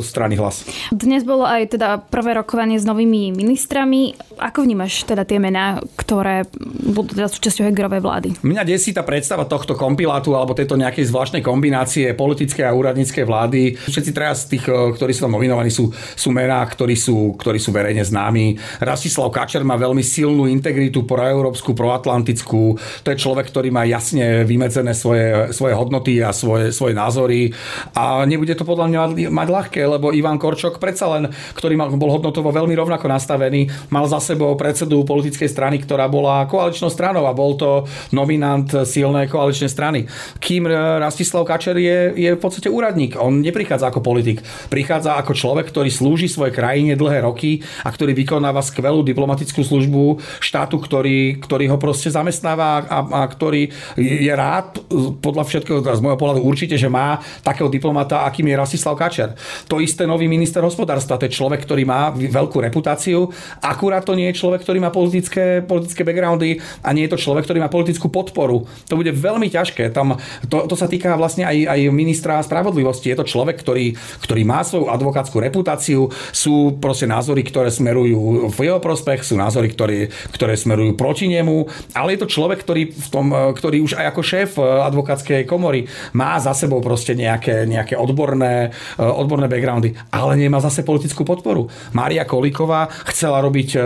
strany 0.00 0.34
hlas. 0.40 0.64
Dnes 0.90 1.22
bolo 1.22 1.44
aj 1.44 1.76
teda 1.76 2.00
prvé 2.00 2.36
rokovanie 2.38 2.80
s 2.80 2.86
novými 2.88 3.34
ministrami. 3.34 4.14
Ako 4.40 4.64
vnímaš 4.64 5.06
teda 5.06 5.22
tie 5.22 5.38
mená, 5.38 5.78
ktoré 5.94 6.46
budú 6.90 7.14
teda 7.14 7.30
súčasťou 7.30 7.70
Hegerovej 7.70 8.02
vlády? 8.02 8.28
Mňa 8.42 8.62
desí 8.66 8.90
tá 8.90 9.06
predstava 9.06 9.46
tohto 9.46 9.78
kompilátu 9.78 10.34
alebo 10.34 10.56
tejto 10.56 10.74
nejakej 10.74 11.08
zvláštnej 11.10 11.42
kombinácie 11.44 12.12
politickej 12.16 12.66
a 12.66 12.76
úradníckej 12.76 13.24
vlády. 13.24 13.78
Všetci 13.78 14.10
teraz 14.10 14.46
z 14.46 14.56
tých, 14.58 14.64
ktorí 14.68 15.12
sú 15.14 15.28
tam 15.28 15.36
nominovaní, 15.38 15.70
sú, 15.70 15.92
sú 15.94 16.34
mená, 16.34 16.60
ktorí 16.66 16.98
sú, 16.98 17.38
ktorí 17.38 17.58
sú 17.62 17.70
verejne 17.70 18.02
známi. 18.02 18.58
Rastislav 18.82 19.30
Kačer 19.30 19.62
má 19.62 19.78
veľmi 19.78 20.02
silnú 20.02 20.50
integritu 20.50 21.06
proeurópsku, 21.06 21.72
proatlantickú. 21.72 22.76
To 23.04 23.08
je 23.08 23.16
človek, 23.20 23.48
ktorý 23.48 23.68
má 23.70 23.86
jasne 23.86 24.42
vymedzené 24.42 24.92
svoje, 24.92 25.54
svoje 25.54 25.74
hodnoty 25.76 26.20
a 26.24 26.34
svoje, 26.34 26.74
svoje 26.74 26.94
názory. 26.96 27.54
A 27.94 28.26
nebude 28.34 28.58
to 28.58 28.66
podľa 28.66 28.90
mňa 28.90 29.00
mať 29.30 29.48
ľahké, 29.48 29.82
lebo 29.86 30.10
Ivan 30.10 30.42
Korčok 30.42 30.82
predsa 30.82 31.06
len, 31.14 31.30
ktorý 31.54 31.78
mal, 31.78 31.88
bol 31.94 32.10
hodnotovo 32.10 32.50
veľmi 32.50 32.74
rovnako 32.74 33.06
nastavený, 33.06 33.70
mal 33.94 34.10
za 34.10 34.18
sebou 34.18 34.58
predsedu 34.58 35.06
politickej 35.06 35.46
strany, 35.46 35.78
ktorá 35.78 36.10
bola 36.10 36.50
koaličnou 36.50 36.90
stranou 36.90 37.30
a 37.30 37.36
bol 37.36 37.54
to 37.54 37.86
nominant 38.10 38.66
silnej 38.82 39.30
koaličnej 39.30 39.70
strany. 39.70 40.10
Kým 40.42 40.66
Rastislav 40.98 41.46
Kačer 41.46 41.78
je, 41.78 42.10
je 42.18 42.30
v 42.34 42.40
podstate 42.40 42.66
úradník. 42.66 43.14
On 43.20 43.38
neprichádza 43.38 43.94
ako 43.94 44.02
politik. 44.02 44.42
Prichádza 44.66 45.14
ako 45.14 45.32
človek, 45.36 45.70
ktorý 45.70 45.92
slúži 45.92 46.26
svojej 46.26 46.56
krajine 46.56 46.98
dlhé 46.98 47.22
roky 47.22 47.62
a 47.86 47.88
ktorý 47.92 48.16
vykonáva 48.16 48.64
skvelú 48.64 49.06
diplomatickú 49.06 49.62
službu 49.62 50.18
štátu, 50.42 50.80
ktorý, 50.82 51.38
ktorý 51.38 51.70
ho 51.70 51.78
proste 51.78 52.10
zamestnáva 52.10 52.82
a, 52.82 52.98
a 53.04 53.22
ktorý 53.28 53.70
je 54.00 54.32
rád, 54.32 54.80
podľa 55.20 55.44
všetkého, 55.46 55.78
z 55.84 56.02
môjho 56.02 56.18
pohľadu 56.18 56.40
určite, 56.42 56.74
že 56.80 56.88
má 56.90 57.20
takého 57.44 57.68
diplomata, 57.68 58.23
akým 58.24 58.48
je 58.48 58.56
Rastislav 58.56 58.96
Kačer. 58.96 59.36
To 59.68 59.78
isté 59.80 60.08
nový 60.08 60.26
minister 60.26 60.64
hospodárstva, 60.64 61.20
to 61.20 61.28
je 61.28 61.36
človek, 61.36 61.64
ktorý 61.64 61.84
má 61.84 62.10
veľkú 62.12 62.60
reputáciu, 62.64 63.28
akurát 63.60 64.02
to 64.04 64.16
nie 64.16 64.32
je 64.32 64.40
človek, 64.40 64.64
ktorý 64.64 64.78
má 64.80 64.90
politické, 64.90 65.60
politické 65.60 66.02
backgroundy 66.02 66.58
a 66.80 66.88
nie 66.96 67.06
je 67.06 67.12
to 67.12 67.22
človek, 67.22 67.44
ktorý 67.44 67.60
má 67.60 67.68
politickú 67.68 68.08
podporu. 68.08 68.64
To 68.88 68.94
bude 68.96 69.12
veľmi 69.12 69.48
ťažké. 69.52 69.92
Tam, 69.92 70.16
to, 70.48 70.64
to 70.64 70.74
sa 70.74 70.88
týka 70.88 71.14
vlastne 71.14 71.44
aj, 71.44 71.56
aj 71.68 71.80
ministra 71.92 72.40
spravodlivosti. 72.40 73.12
Je 73.12 73.18
to 73.20 73.28
človek, 73.28 73.60
ktorý, 73.60 73.94
ktorý 74.24 74.42
má 74.42 74.64
svoju 74.64 74.88
advokátsku 74.88 75.36
reputáciu, 75.38 76.08
sú 76.32 76.76
proste 76.80 77.04
názory, 77.04 77.44
ktoré 77.44 77.68
smerujú 77.68 78.48
v 78.50 78.58
jeho 78.64 78.80
prospech, 78.80 79.26
sú 79.26 79.36
názory, 79.36 79.70
ktoré, 79.72 80.08
ktoré 80.32 80.54
smerujú 80.56 80.96
proti 80.96 81.28
nemu, 81.28 81.68
ale 81.92 82.16
je 82.16 82.22
to 82.24 82.32
človek, 82.32 82.62
ktorý, 82.62 82.90
v 82.90 83.08
tom, 83.10 83.26
ktorý 83.30 83.82
už 83.84 83.98
aj 83.98 84.06
ako 84.14 84.22
šéf 84.22 84.50
advokátskej 84.60 85.44
komory 85.44 85.86
má 86.14 86.38
za 86.38 86.54
sebou 86.54 86.80
proste 86.80 87.12
nejaké, 87.18 87.66
nejaké 87.66 87.98
odborné, 88.04 88.70
odborné 89.00 89.48
backgroundy, 89.48 89.96
ale 90.12 90.36
nemá 90.36 90.60
zase 90.60 90.84
politickú 90.84 91.24
podporu. 91.24 91.72
Mária 91.96 92.28
Kolíková 92.28 92.92
chcela 93.08 93.40
robiť 93.40 93.68
e, 93.74 93.78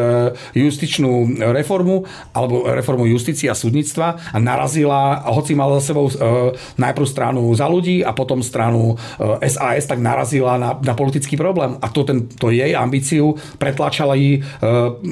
justičnú 0.59 1.39
reformu 1.55 2.03
alebo 2.35 2.67
reformu 2.67 3.07
justície 3.07 3.47
a 3.47 3.57
súdnictva 3.57 4.35
a 4.35 4.37
narazila, 4.43 5.23
hoci 5.31 5.55
mala 5.55 5.79
za 5.79 5.95
sebou 5.95 6.11
e, 6.11 6.15
najprv 6.77 7.07
stranu 7.07 7.43
za 7.55 7.71
ľudí 7.71 8.03
a 8.03 8.11
potom 8.11 8.43
stranu 8.43 8.99
SAS, 9.43 9.87
tak 9.87 10.03
narazila 10.03 10.59
na, 10.59 10.75
na 10.79 10.95
politický 10.99 11.39
problém. 11.39 11.79
A 11.79 11.87
to, 11.89 12.03
ten, 12.03 12.27
to 12.27 12.51
jej 12.51 12.75
ambíciu 12.75 13.39
pretlačali 13.61 14.43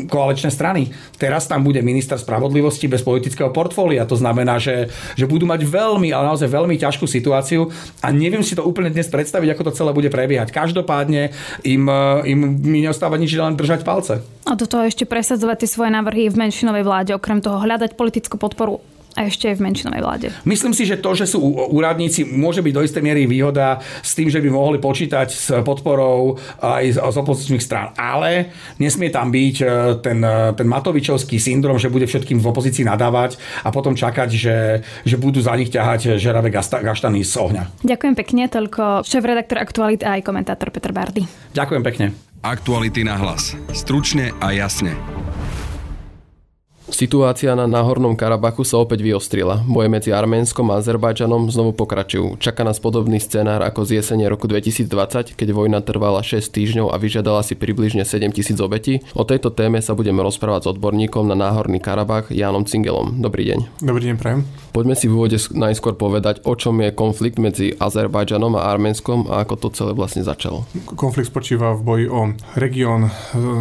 koaličné 0.08 0.50
strany. 0.50 0.90
Teraz 1.16 1.46
tam 1.46 1.62
bude 1.62 1.80
minister 1.84 2.18
spravodlivosti 2.18 2.88
bez 2.88 3.04
politického 3.04 3.52
portfólia. 3.52 4.08
To 4.08 4.16
znamená, 4.16 4.56
že, 4.58 4.90
že 5.14 5.28
budú 5.28 5.44
mať 5.46 5.64
veľmi, 5.64 6.10
ale 6.10 6.32
naozaj 6.32 6.48
veľmi 6.48 6.76
ťažkú 6.80 7.04
situáciu 7.04 7.68
a 8.02 8.08
neviem 8.10 8.42
si 8.42 8.56
to 8.56 8.64
úplne 8.64 8.90
dnes 8.96 9.12
predstaviť, 9.12 9.52
ako 9.52 9.62
to 9.68 9.76
celé 9.76 9.92
bude 9.92 10.08
prebiehať. 10.08 10.48
Každopádne 10.48 11.36
im, 11.68 11.84
im 12.24 12.40
mi 12.64 12.80
neostáva 12.80 13.20
nič 13.20 13.36
len 13.36 13.52
držať 13.52 13.84
palce. 13.84 14.24
A 14.48 14.56
do 14.56 14.64
toho 14.64 14.88
ešte 14.88 15.04
presadzovať 15.04 15.62
tie 15.62 15.68
svoje 15.68 15.90
návrhy 15.92 16.32
v 16.32 16.40
menšinovej 16.40 16.84
vláde, 16.86 17.12
okrem 17.12 17.44
toho 17.44 17.60
hľadať 17.60 17.92
politickú 17.94 18.40
podporu 18.40 18.80
a 19.16 19.26
ešte 19.26 19.48
aj 19.48 19.56
v 19.56 19.64
menšinovej 19.64 20.02
vláde. 20.04 20.28
Myslím 20.44 20.76
si, 20.76 20.84
že 20.84 21.00
to, 21.00 21.16
že 21.16 21.24
sú 21.24 21.40
úradníci, 21.72 22.28
môže 22.28 22.60
byť 22.60 22.72
do 22.76 22.84
istej 22.84 23.02
miery 23.02 23.24
výhoda 23.24 23.80
s 24.04 24.12
tým, 24.12 24.28
že 24.28 24.44
by 24.44 24.48
mohli 24.52 24.76
počítať 24.76 25.28
s 25.32 25.48
podporou 25.64 26.36
aj 26.60 27.00
z 27.00 27.16
opozičných 27.16 27.64
strán. 27.64 27.96
Ale 27.96 28.52
nesmie 28.76 29.08
tam 29.08 29.32
byť 29.32 29.56
e, 29.60 29.66
ten, 30.04 30.20
e, 30.20 30.52
ten 30.52 30.68
Matovičovský 30.68 31.40
syndrom, 31.40 31.80
že 31.80 31.88
bude 31.88 32.04
všetkým 32.04 32.38
v 32.38 32.46
opozícii 32.46 32.84
nadávať 32.84 33.40
a 33.64 33.72
potom 33.72 33.96
čakať, 33.96 34.28
že, 34.28 34.56
že 35.08 35.16
budú 35.16 35.40
za 35.40 35.56
nich 35.56 35.72
ťahať 35.72 36.20
žeravé 36.20 36.52
gaštany 36.52 37.24
z 37.24 37.34
ohňa. 37.40 37.62
Ďakujem 37.82 38.14
pekne, 38.14 38.42
toľko 38.52 39.08
šéf-redaktor 39.08 39.56
Aktualit 39.56 40.04
a 40.04 40.20
aj 40.20 40.22
komentátor 40.28 40.68
Petr 40.68 40.92
Bardy. 40.92 41.24
Ďakujem 41.56 41.82
pekne. 41.82 42.06
Aktuality 42.44 43.02
na 43.02 43.16
hlas. 43.16 43.56
Stručne 43.72 44.30
a 44.38 44.52
jasne. 44.52 45.15
Situácia 46.86 47.50
na 47.58 47.66
Náhornom 47.66 48.14
Karabachu 48.14 48.62
sa 48.62 48.78
opäť 48.78 49.02
vyostrila. 49.02 49.58
Boje 49.66 49.90
medzi 49.90 50.14
Arménskom 50.14 50.70
a 50.70 50.78
Azerbajdžanom 50.78 51.50
znovu 51.50 51.74
pokračujú. 51.74 52.38
Čaká 52.38 52.62
nás 52.62 52.78
podobný 52.78 53.18
scenár 53.18 53.66
ako 53.66 53.82
z 53.82 53.98
jesene 53.98 54.30
roku 54.30 54.46
2020, 54.46 55.34
keď 55.34 55.48
vojna 55.50 55.82
trvala 55.82 56.22
6 56.22 56.46
týždňov 56.46 56.94
a 56.94 56.96
vyžiadala 57.02 57.42
si 57.42 57.58
približne 57.58 58.06
7 58.06 58.30
tisíc 58.30 58.62
obetí. 58.62 59.02
O 59.18 59.26
tejto 59.26 59.50
téme 59.50 59.82
sa 59.82 59.98
budeme 59.98 60.22
rozprávať 60.22 60.62
s 60.62 60.70
odborníkom 60.78 61.26
na 61.26 61.34
Náhorný 61.34 61.82
Karabach 61.82 62.30
Jánom 62.30 62.62
Cingelom. 62.62 63.18
Dobrý 63.18 63.50
deň. 63.50 63.82
Dobrý 63.82 64.06
deň, 64.06 64.16
prajem. 64.22 64.40
Poďme 64.70 64.94
si 64.94 65.10
v 65.10 65.18
úvode 65.18 65.42
najskôr 65.58 65.98
povedať, 65.98 66.46
o 66.46 66.54
čom 66.54 66.78
je 66.86 66.94
konflikt 66.94 67.42
medzi 67.42 67.74
Azerbajdžanom 67.74 68.54
a 68.54 68.70
Arménskom 68.70 69.26
a 69.26 69.42
ako 69.42 69.58
to 69.58 69.68
celé 69.74 69.90
vlastne 69.90 70.22
začalo. 70.22 70.62
Konflikt 70.94 71.34
spočíva 71.34 71.74
v 71.74 71.82
boji 71.82 72.06
o 72.06 72.30
región 72.54 73.10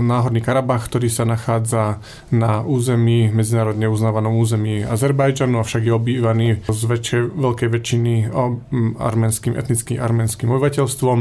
Náhorný 0.05 0.45
Karabach, 0.45 0.85
ktorý 0.85 1.09
sa 1.09 1.25
nachádza 1.25 1.97
na 2.29 2.61
území 2.61 3.14
medzinárodne 3.31 3.87
uznávanom 3.87 4.35
území 4.39 4.83
Azerbajdžanu, 4.83 5.61
avšak 5.61 5.83
je 5.87 5.93
obývaný 5.93 6.47
z 6.67 6.81
väčšej, 6.85 7.21
veľkej 7.35 7.69
väčšiny 7.71 8.13
arménským, 8.99 9.53
etnickým 9.55 9.97
arménským 9.99 10.49
obyvateľstvom. 10.51 11.17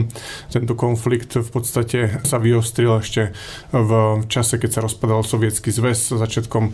Tento 0.51 0.75
konflikt 0.75 1.39
v 1.39 1.51
podstate 1.51 1.99
sa 2.27 2.37
vyostril 2.43 2.99
ešte 2.99 3.31
v 3.71 3.91
čase, 4.27 4.59
keď 4.59 4.71
sa 4.71 4.81
rozpadal 4.85 5.23
sovietský 5.23 5.71
zväz 5.71 6.15
začiatkom, 6.17 6.65
e, 6.69 6.73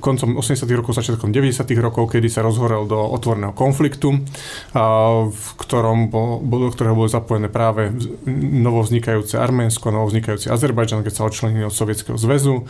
koncom 0.00 0.38
80. 0.40 0.64
rokov, 0.74 0.98
začiatkom 0.98 1.30
90. 1.30 1.78
rokov, 1.78 2.10
kedy 2.12 2.28
sa 2.32 2.42
rozhorel 2.42 2.88
do 2.88 2.98
otvorného 2.98 3.52
konfliktu, 3.52 4.24
v 5.28 5.46
ktorom 5.60 6.08
bol, 6.08 6.40
do 6.40 6.70
ktorého 6.72 6.96
bolo 6.96 7.10
zapojené 7.10 7.52
práve 7.52 7.92
novovznikajúce 8.28 9.36
Arménsko, 9.36 9.92
novovznikajúci 9.92 10.48
Azerbajdžan, 10.48 11.04
keď 11.04 11.12
sa 11.12 11.26
odčlenil 11.28 11.68
od 11.68 11.74
Sovietskeho 11.74 12.16
zväzu. 12.16 12.64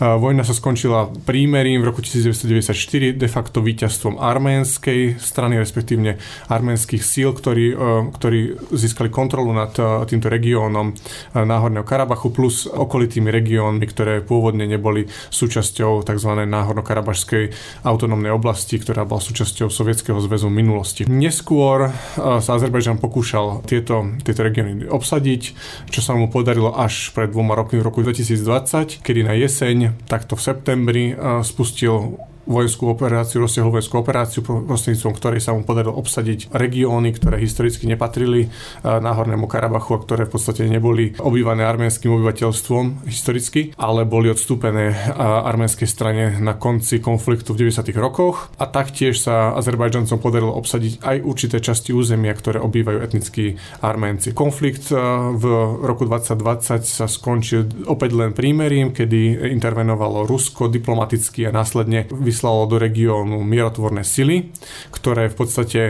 Vojna 0.00 0.42
sa 0.44 0.52
skončila 0.52 0.91
skončila 0.92 1.24
prímerím 1.24 1.80
v 1.80 1.88
roku 1.88 2.04
1994 2.04 3.16
de 3.16 3.28
facto 3.28 3.64
víťazstvom 3.64 4.20
arménskej 4.20 5.16
strany, 5.16 5.56
respektívne 5.56 6.20
arménskych 6.52 7.00
síl, 7.00 7.32
ktorí, 7.32 7.72
e, 7.72 7.76
ktorí 8.12 8.40
získali 8.76 9.08
kontrolu 9.08 9.56
nad 9.56 9.72
e, 9.80 10.04
týmto 10.04 10.28
regiónom 10.28 10.92
e, 10.92 10.94
Náhorného 11.32 11.88
Karabachu 11.88 12.28
plus 12.28 12.68
okolitými 12.68 13.32
regiónmi, 13.32 13.88
ktoré 13.88 14.20
pôvodne 14.20 14.68
neboli 14.68 15.08
súčasťou 15.08 16.04
tzv. 16.04 16.30
Náhorno-Karabašskej 16.44 17.44
autonómnej 17.88 18.36
oblasti, 18.36 18.76
ktorá 18.76 19.08
bola 19.08 19.24
súčasťou 19.24 19.72
Sovietskeho 19.72 20.20
zväzu 20.20 20.52
v 20.52 20.60
minulosti. 20.60 21.08
Neskôr 21.08 21.88
sa 22.20 22.50
Azerbajdžan 22.52 23.00
pokúšal 23.00 23.64
tieto, 23.64 24.12
tieto 24.20 24.44
regióny 24.44 24.84
obsadiť, 24.92 25.42
čo 25.88 26.04
sa 26.04 26.12
mu 26.12 26.28
podarilo 26.28 26.76
až 26.76 27.14
pred 27.16 27.32
dvoma 27.32 27.56
rokmi 27.56 27.80
v 27.80 27.86
roku 27.86 28.04
2020, 28.04 29.00
kedy 29.00 29.20
na 29.24 29.32
jeseň, 29.38 29.96
takto 30.04 30.36
v 30.36 30.42
septembri 30.42 30.81
septembri 30.82 31.14
spustil 31.42 32.18
vojenskú 32.46 32.90
operáciu, 32.90 33.42
rozsiahlu 33.42 33.78
vojenskú 33.78 34.02
operáciu, 34.02 34.42
prostredníctvom 34.42 35.14
ktorej 35.14 35.40
sa 35.40 35.54
mu 35.54 35.62
podarilo 35.62 35.94
obsadiť 35.94 36.50
regióny, 36.50 37.14
ktoré 37.14 37.38
historicky 37.38 37.86
nepatrili 37.86 38.46
eh, 38.46 38.50
Náhornému 38.82 39.46
Karabachu 39.46 39.98
a 39.98 40.02
ktoré 40.02 40.22
v 40.26 40.32
podstate 40.34 40.66
neboli 40.66 41.14
obývané 41.22 41.62
arménskym 41.62 42.10
obyvateľstvom 42.10 43.06
historicky, 43.06 43.74
ale 43.78 44.02
boli 44.02 44.30
odstúpené 44.30 44.90
eh, 44.90 44.96
arménskej 45.22 45.86
strane 45.86 46.38
na 46.42 46.58
konci 46.58 46.98
konfliktu 46.98 47.54
v 47.54 47.70
90. 47.70 47.94
rokoch 47.98 48.50
a 48.58 48.66
taktiež 48.66 49.22
sa 49.22 49.54
Azerbajdžancom 49.58 50.18
podarilo 50.18 50.54
obsadiť 50.58 51.02
aj 51.02 51.16
určité 51.22 51.56
časti 51.62 51.94
územia, 51.94 52.34
ktoré 52.34 52.58
obývajú 52.58 52.98
etnickí 53.02 53.54
Arménci. 53.82 54.34
Konflikt 54.34 54.90
eh, 54.90 54.98
v 55.32 55.44
roku 55.82 56.06
2020 56.06 56.82
sa 56.82 57.06
skončil 57.06 57.86
opäť 57.86 58.10
len 58.18 58.34
prímerím, 58.34 58.90
kedy 58.90 59.52
intervenovalo 59.54 60.26
Rusko 60.26 60.66
diplomaticky 60.66 61.46
a 61.46 61.54
následne 61.54 62.10
vyslalo 62.32 62.64
do 62.64 62.80
regiónu 62.80 63.44
mierotvorné 63.44 64.00
sily, 64.02 64.48
ktoré 64.88 65.28
v 65.28 65.36
podstate 65.36 65.80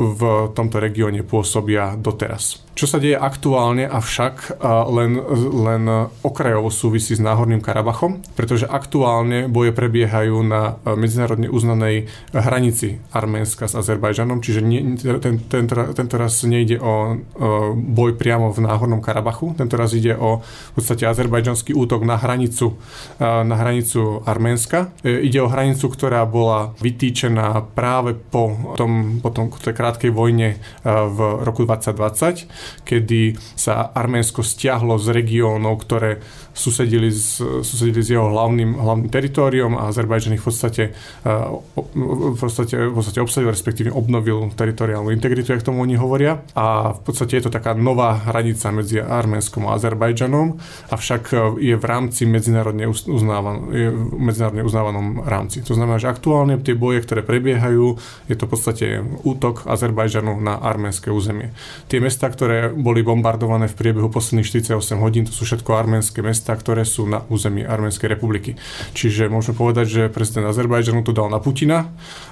v 0.00 0.48
tomto 0.56 0.80
regióne 0.80 1.20
pôsobia 1.20 1.92
doteraz. 2.00 2.64
Čo 2.72 2.96
sa 2.96 2.96
deje 2.96 3.12
aktuálne, 3.12 3.84
avšak 3.84 4.56
len, 4.88 5.20
len 5.52 5.82
okrajovo 6.24 6.72
súvisí 6.72 7.12
s 7.12 7.20
Náhorným 7.20 7.60
Karabachom, 7.60 8.24
pretože 8.32 8.64
aktuálne 8.64 9.52
boje 9.52 9.76
prebiehajú 9.76 10.40
na 10.40 10.80
medzinárodne 10.96 11.52
uznanej 11.52 12.08
hranici 12.32 12.96
Arménska 13.12 13.68
s 13.68 13.76
Azerbajdžanom, 13.76 14.40
čiže 14.40 14.64
nie, 14.64 14.96
ten, 14.96 15.44
ten, 15.44 15.68
tento 15.68 16.14
raz 16.16 16.40
nejde 16.48 16.80
o, 16.80 17.20
o 17.20 17.50
boj 17.76 18.16
priamo 18.16 18.48
v 18.48 18.64
Náhornom 18.64 19.04
Karabachu, 19.04 19.52
tento 19.60 19.76
raz 19.76 19.92
ide 19.92 20.16
o 20.16 20.40
v 20.40 20.72
podstate 20.72 21.04
azerbajdžanský 21.04 21.76
útok 21.76 22.08
na 22.08 22.16
hranicu, 22.16 22.80
na 23.20 23.60
hranicu 23.60 24.24
Arménska. 24.24 24.88
E, 25.04 25.20
ide 25.28 25.44
o 25.44 25.52
hranicu, 25.52 25.84
ktorá 25.92 26.24
bola 26.24 26.72
vytýčená 26.80 27.60
práve 27.76 28.16
po 28.16 28.72
tom, 28.80 29.20
po 29.20 29.28
tom 29.28 29.52
tej 29.52 29.76
krátkej 29.90 30.14
vojne 30.14 30.62
v 30.86 31.18
roku 31.42 31.66
2020 31.66 32.46
kedy 32.84 33.34
sa 33.58 33.90
Arménsko 33.90 34.42
stiahlo 34.46 34.98
z 34.98 35.10
regiónov, 35.10 35.82
ktoré 35.82 36.22
susedili 36.50 37.08
s, 37.14 37.38
susedili 37.40 38.02
s 38.02 38.10
jeho 38.10 38.26
hlavným, 38.26 38.76
hlavným 38.76 39.08
teritoriom 39.08 39.78
a 39.78 39.88
Azerbajdžan 39.88 40.34
ich 40.36 40.42
v 40.42 40.48
podstate, 40.50 40.84
v 41.24 42.36
podstate, 42.36 42.74
v 42.90 42.94
podstate 42.94 43.18
obsadil, 43.22 43.54
respektíve 43.54 43.94
obnovil 43.94 44.50
teritoriálnu 44.52 45.14
integritu, 45.14 45.54
jak 45.54 45.64
tomu 45.64 45.86
oni 45.86 45.94
hovoria. 45.96 46.42
A 46.58 46.92
v 46.92 47.00
podstate 47.06 47.38
je 47.38 47.46
to 47.46 47.54
taká 47.54 47.72
nová 47.78 48.18
hranica 48.28 48.74
medzi 48.74 48.98
Arménskom 48.98 49.70
a 49.70 49.78
Azerbajdžanom, 49.78 50.58
avšak 50.90 51.22
je 51.62 51.74
v 51.78 51.84
rámci 51.86 52.26
medzinárodne, 52.26 52.90
uznávan, 52.90 53.70
je 53.70 53.88
v 53.88 54.18
medzinárodne 54.18 54.66
uznávanom 54.66 55.22
rámci. 55.22 55.62
To 55.64 55.78
znamená, 55.78 56.02
že 56.02 56.10
aktuálne 56.10 56.58
tie 56.60 56.74
boje, 56.74 57.06
ktoré 57.06 57.22
prebiehajú, 57.22 57.96
je 58.26 58.36
to 58.36 58.44
v 58.44 58.50
podstate 58.50 58.86
útok 59.22 59.69
Azerbajdžanu 59.70 60.36
na 60.42 60.58
arménske 60.58 61.08
územie. 61.08 61.54
Tie 61.86 62.02
mesta, 62.02 62.26
ktoré 62.26 62.74
boli 62.74 63.06
bombardované 63.06 63.70
v 63.70 63.78
priebehu 63.78 64.10
posledných 64.10 64.46
48 64.46 64.98
hodín, 64.98 65.24
to 65.24 65.32
sú 65.32 65.46
všetko 65.46 65.70
arménske 65.78 66.20
mesta, 66.20 66.52
ktoré 66.58 66.82
sú 66.82 67.06
na 67.06 67.22
území 67.30 67.62
Arménskej 67.62 68.10
republiky. 68.10 68.58
Čiže 68.92 69.30
môžeme 69.30 69.54
povedať, 69.54 69.86
že 69.86 70.02
prezident 70.12 70.50
Azerbajdžanu 70.50 71.06
to 71.06 71.14
dal 71.14 71.30
na 71.30 71.38
Putina 71.38 71.88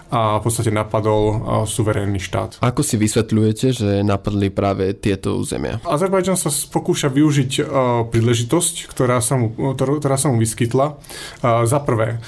a 0.09 0.41
v 0.41 0.43
podstate 0.45 0.73
napadol 0.73 1.41
suverénny 1.69 2.21
štát. 2.21 2.65
Ako 2.65 2.81
si 2.81 2.97
vysvetľujete, 2.97 3.67
že 3.77 3.91
napadli 4.01 4.49
práve 4.49 4.97
tieto 4.97 5.37
územia? 5.37 5.81
Azerbajdžan 5.85 6.37
sa 6.41 6.49
pokúša 6.49 7.13
využiť 7.13 7.65
príležitosť, 8.09 8.89
ktorá 8.89 9.21
sa 9.21 9.37
mu, 9.37 9.53
ktorá 9.77 10.17
sa 10.17 10.33
mu 10.33 10.41
vyskytla. 10.41 10.97
Za 11.45 11.79
prvé, 11.85 12.19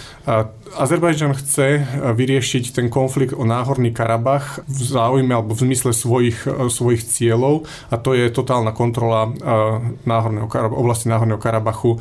Azerbajdžan 0.70 1.34
chce 1.34 1.82
vyriešiť 2.14 2.76
ten 2.76 2.86
konflikt 2.92 3.34
o 3.34 3.42
Náhorný 3.42 3.90
Karabach 3.90 4.62
v 4.68 4.80
záujme 4.86 5.34
alebo 5.34 5.56
v 5.56 5.66
zmysle 5.66 5.90
svojich, 5.90 6.46
svojich 6.46 7.02
cieľov 7.02 7.66
a 7.90 7.98
to 7.98 8.14
je 8.14 8.30
totálna 8.30 8.70
kontrola 8.70 9.32
Náhorného 10.06 10.46
Karab- 10.46 10.76
oblasti 10.76 11.10
Náhorného 11.10 11.42
Karabachu 11.42 11.98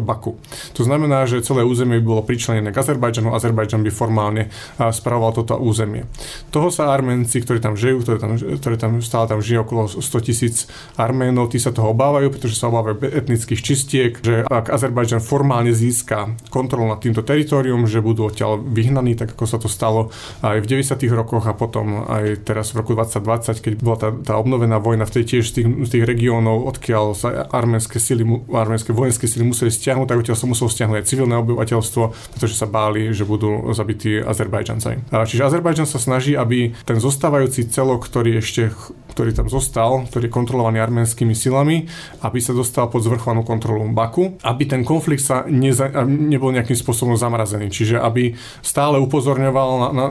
Baku. 0.00 0.40
To 0.78 0.82
znamená, 0.86 1.28
že 1.28 1.44
celé 1.44 1.66
územie 1.66 2.00
by 2.00 2.06
bolo 2.08 2.22
pričlenené 2.24 2.72
k 2.72 2.80
Azerbajdžanu, 2.80 3.36
Azerbajdžan 3.36 3.84
by 3.84 3.90
formálne 3.92 4.48
spravoval 4.80 5.15
spravoval 5.16 5.32
toto 5.32 5.56
územie. 5.56 6.04
Toho 6.52 6.68
sa 6.68 6.92
Arménci, 6.92 7.40
ktorí 7.40 7.64
tam 7.64 7.72
žijú, 7.72 8.04
ktorí 8.04 8.18
tam, 8.20 8.36
ktorí 8.36 8.76
tam 8.76 8.92
stále 9.00 9.24
tam 9.24 9.40
žijú 9.40 9.64
okolo 9.64 9.88
100 9.88 10.26
tisíc 10.28 10.68
Arménov, 11.00 11.48
tí 11.48 11.56
sa 11.56 11.72
toho 11.72 11.96
obávajú, 11.96 12.28
pretože 12.28 12.60
sa 12.60 12.68
obávajú 12.68 13.00
etnických 13.00 13.60
čistiek, 13.64 14.12
že 14.20 14.44
ak 14.44 14.68
Azerbajdžan 14.68 15.24
formálne 15.24 15.72
získa 15.72 16.36
kontrolu 16.52 16.92
nad 16.92 17.00
týmto 17.00 17.24
teritorium, 17.24 17.88
že 17.88 18.04
budú 18.04 18.28
odtiaľ 18.28 18.60
vyhnaní, 18.60 19.16
tak 19.16 19.32
ako 19.32 19.48
sa 19.48 19.56
to 19.56 19.72
stalo 19.72 20.12
aj 20.44 20.60
v 20.60 20.84
90. 20.84 21.00
rokoch 21.16 21.48
a 21.48 21.56
potom 21.56 22.04
aj 22.04 22.44
teraz 22.44 22.76
v 22.76 22.84
roku 22.84 22.92
2020, 22.92 23.64
keď 23.64 23.72
bola 23.80 23.96
tá, 23.96 24.12
tá 24.12 24.34
obnovená 24.36 24.76
vojna 24.76 25.08
v 25.08 25.16
tej 25.16 25.24
tiež 25.32 25.56
tých, 25.56 25.68
tých 25.88 26.04
regiónov, 26.04 26.68
odkiaľ 26.76 27.16
sa 27.16 27.48
arménske 27.48 27.96
sily, 27.96 28.20
arménske 28.52 28.92
vojenské 28.92 29.24
sily 29.24 29.48
museli 29.48 29.72
stiahnuť, 29.72 30.12
tak 30.12 30.20
odtiaľ 30.20 30.36
sa 30.36 30.44
muselo 30.44 30.68
stiahnuť 30.68 30.96
aj 31.00 31.08
civilné 31.08 31.34
obyvateľstvo, 31.40 32.04
pretože 32.36 32.52
sa 32.52 32.68
báli, 32.68 33.08
že 33.16 33.24
budú 33.24 33.72
zabití 33.72 34.26
Azerbajdžancami. 34.26 35.05
Čiže 35.10 35.46
Azerbajdžan 35.46 35.86
sa 35.86 36.02
snaží, 36.02 36.34
aby 36.34 36.74
ten 36.82 36.98
zostávajúci 36.98 37.70
celok, 37.70 38.06
ktorý 38.10 38.42
ešte 38.42 38.74
ktorý 39.16 39.32
tam 39.32 39.48
zostal, 39.48 40.04
ktorý 40.12 40.28
je 40.28 40.36
kontrolovaný 40.36 40.84
arménskymi 40.84 41.32
silami, 41.32 41.88
aby 42.20 42.36
sa 42.36 42.52
dostal 42.52 42.92
pod 42.92 43.00
zvrchovanú 43.00 43.48
kontrolu 43.48 43.88
Baku, 43.96 44.36
aby 44.44 44.68
ten 44.68 44.84
konflikt 44.84 45.24
sa 45.24 45.48
neza, 45.48 45.88
nebol 46.04 46.52
nejakým 46.52 46.76
spôsobom 46.76 47.16
zamrazený. 47.16 47.72
Čiže 47.72 47.96
aby 47.96 48.36
stále 48.60 49.00
upozorňoval, 49.00 49.70
na, 49.80 49.88
na, 49.88 50.06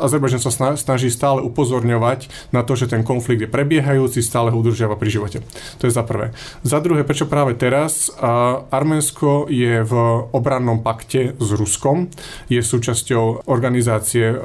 Azerbajdžan 0.00 0.40
sa 0.40 0.72
snaží 0.72 1.12
stále 1.12 1.44
upozorňovať 1.44 2.50
na 2.56 2.64
to, 2.64 2.72
že 2.72 2.88
ten 2.88 3.04
konflikt 3.04 3.44
je 3.44 3.50
prebiehajúci, 3.52 4.24
stále 4.24 4.48
ho 4.48 4.56
udržiava 4.56 4.96
pri 4.96 5.10
živote. 5.12 5.38
To 5.84 5.84
je 5.84 5.92
za 5.92 6.00
prvé. 6.00 6.32
Za 6.64 6.80
druhé, 6.80 7.04
prečo 7.04 7.28
práve 7.28 7.52
teraz? 7.60 8.08
Arménsko 8.72 9.52
je 9.52 9.84
v 9.84 9.92
obrannom 10.32 10.80
pakte 10.80 11.36
s 11.36 11.48
Ruskom, 11.52 12.08
je 12.48 12.64
súčasťou 12.64 13.44
organizácie 13.50 14.32
e, 14.32 14.36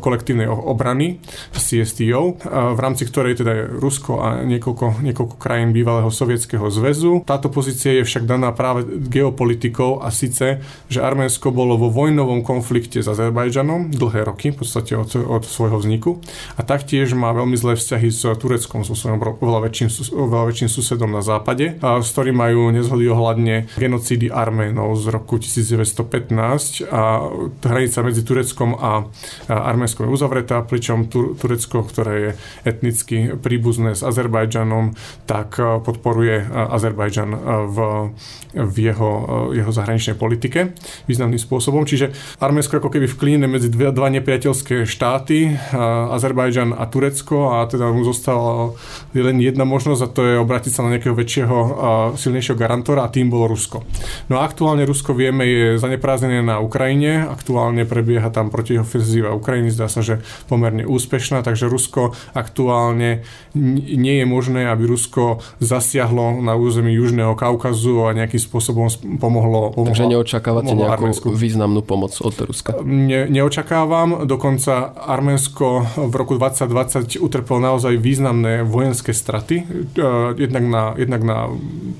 kolektívnej 0.00 0.48
obrany 0.48 1.18
CSTO, 1.52 2.22
e, 2.22 2.32
v 2.72 2.78
rámci 2.78 3.04
ktorej 3.04 3.25
teda 3.34 3.52
je 3.56 3.64
Rusko 3.80 4.22
a 4.22 4.28
niekoľko, 4.46 5.02
niekoľko 5.02 5.34
krajín 5.40 5.74
bývalého 5.74 6.12
sovietskeho 6.12 6.70
zväzu. 6.70 7.26
Táto 7.26 7.50
pozícia 7.50 7.96
je 7.96 8.06
však 8.06 8.28
daná 8.28 8.54
práve 8.54 8.86
geopolitikou 8.86 10.04
a 10.04 10.14
síce, 10.14 10.62
že 10.86 11.02
Arménsko 11.02 11.50
bolo 11.50 11.74
vo 11.80 11.90
vojnovom 11.90 12.46
konflikte 12.46 13.02
s 13.02 13.08
Azerbajdžanom 13.08 13.90
dlhé 13.96 14.22
roky, 14.28 14.52
v 14.52 14.62
podstate 14.62 14.94
od, 14.94 15.10
od 15.16 15.42
svojho 15.42 15.80
vzniku 15.80 16.20
a 16.54 16.62
taktiež 16.62 17.16
má 17.16 17.32
veľmi 17.32 17.56
zlé 17.56 17.74
vzťahy 17.74 18.08
s 18.12 18.22
Tureckom, 18.36 18.84
so 18.84 18.92
svojom 18.92 19.18
oveľa 19.22 19.66
väčším, 19.66 19.88
oveľa 20.12 20.44
väčším 20.52 20.68
susedom 20.68 21.10
na 21.10 21.24
západe, 21.24 21.80
a 21.80 21.98
s 22.04 22.12
ktorým 22.12 22.36
majú 22.36 22.68
nezhody 22.70 23.08
ohľadne 23.08 23.70
genocídy 23.80 24.28
Arménov 24.28 24.98
z 25.00 25.08
roku 25.10 25.40
1915 25.40 26.84
a 26.90 27.30
hranica 27.64 27.98
medzi 28.04 28.22
Tureckom 28.22 28.76
a 28.76 29.08
Arménsko 29.48 30.04
je 30.04 30.10
uzavretá, 30.12 30.60
pričom 30.62 31.08
Turecko, 31.10 31.86
ktoré 31.86 32.14
je 32.18 32.30
etnicky 32.66 33.15
príbuzné 33.40 33.96
s 33.96 34.02
Azerbajdžanom, 34.02 34.96
tak 35.24 35.56
e, 35.56 35.80
podporuje 35.80 36.42
e, 36.42 36.44
Azerbajdžan 36.48 37.30
e, 37.32 37.38
v, 37.70 37.76
v 38.52 38.76
jeho, 38.90 39.10
jeho 39.52 39.72
zahraničnej 39.72 40.16
politike 40.16 40.76
významným 41.06 41.40
spôsobom. 41.40 41.86
Čiže 41.86 42.12
Arménsko 42.42 42.78
ako 42.80 42.90
keby 42.92 43.06
vklíne 43.06 43.46
medzi 43.46 43.72
dve, 43.72 43.90
dva 43.92 44.08
nepriateľské 44.12 44.88
štáty, 44.88 45.58
Azerbajdžan 46.16 46.74
a 46.76 46.84
Turecko 46.88 47.56
a 47.56 47.68
teda 47.68 47.90
mu 47.92 48.02
zostala 48.02 48.72
len 49.12 49.36
jedna 49.40 49.64
možnosť 49.64 50.00
a 50.02 50.12
to 50.12 50.20
je 50.24 50.34
obrátiť 50.40 50.72
sa 50.72 50.84
na 50.86 50.96
nejakého 50.96 51.16
väčšieho, 51.16 51.56
silnejšieho 52.16 52.56
garantora 52.56 53.04
a 53.06 53.12
tým 53.12 53.28
bolo 53.32 53.52
Rusko. 53.52 53.84
No 54.32 54.40
a 54.40 54.46
aktuálne 54.46 54.86
Rusko 54.88 55.12
vieme 55.12 55.44
je 55.46 55.66
zaneprázdnené 55.80 56.42
na 56.42 56.58
Ukrajine, 56.62 57.26
aktuálne 57.28 57.84
prebieha 57.84 58.28
tam 58.32 58.48
proti 58.50 58.78
ofenzíva 58.80 59.36
Ukrajiny 59.36 59.70
zdá 59.72 59.86
sa, 59.86 60.00
že 60.02 60.24
pomerne 60.50 60.88
úspešná, 60.88 61.44
takže 61.44 61.70
Rusko 61.70 62.16
aktuálne 62.34 63.05
nie 63.56 64.14
je 64.20 64.26
možné, 64.28 64.68
aby 64.68 64.84
Rusko 64.88 65.40
zasiahlo 65.58 66.40
na 66.44 66.54
území 66.54 66.92
Južného 66.92 67.32
Kaukazu 67.34 68.06
a 68.06 68.16
nejakým 68.16 68.40
spôsobom 68.40 68.86
pomohlo. 69.16 69.72
pomohlo 69.72 69.88
takže 69.92 70.06
neočakávate 70.06 70.72
pomohlo 70.72 70.88
nejakú 70.88 71.04
Arménsku. 71.08 71.26
významnú 71.32 71.80
pomoc 71.82 72.12
od 72.20 72.34
Ruska? 72.36 72.80
Ne, 72.84 73.26
neočakávam, 73.28 74.28
dokonca 74.28 74.92
Arménsko 74.94 75.66
v 76.10 76.14
roku 76.14 76.36
2020 76.38 77.18
utrpelo 77.20 77.58
naozaj 77.60 77.96
významné 77.98 78.62
vojenské 78.62 79.10
straty, 79.12 79.62
e, 79.62 79.64
jednak 80.36 80.64
na, 80.64 80.82
jednak 80.96 81.22
na 81.22 81.38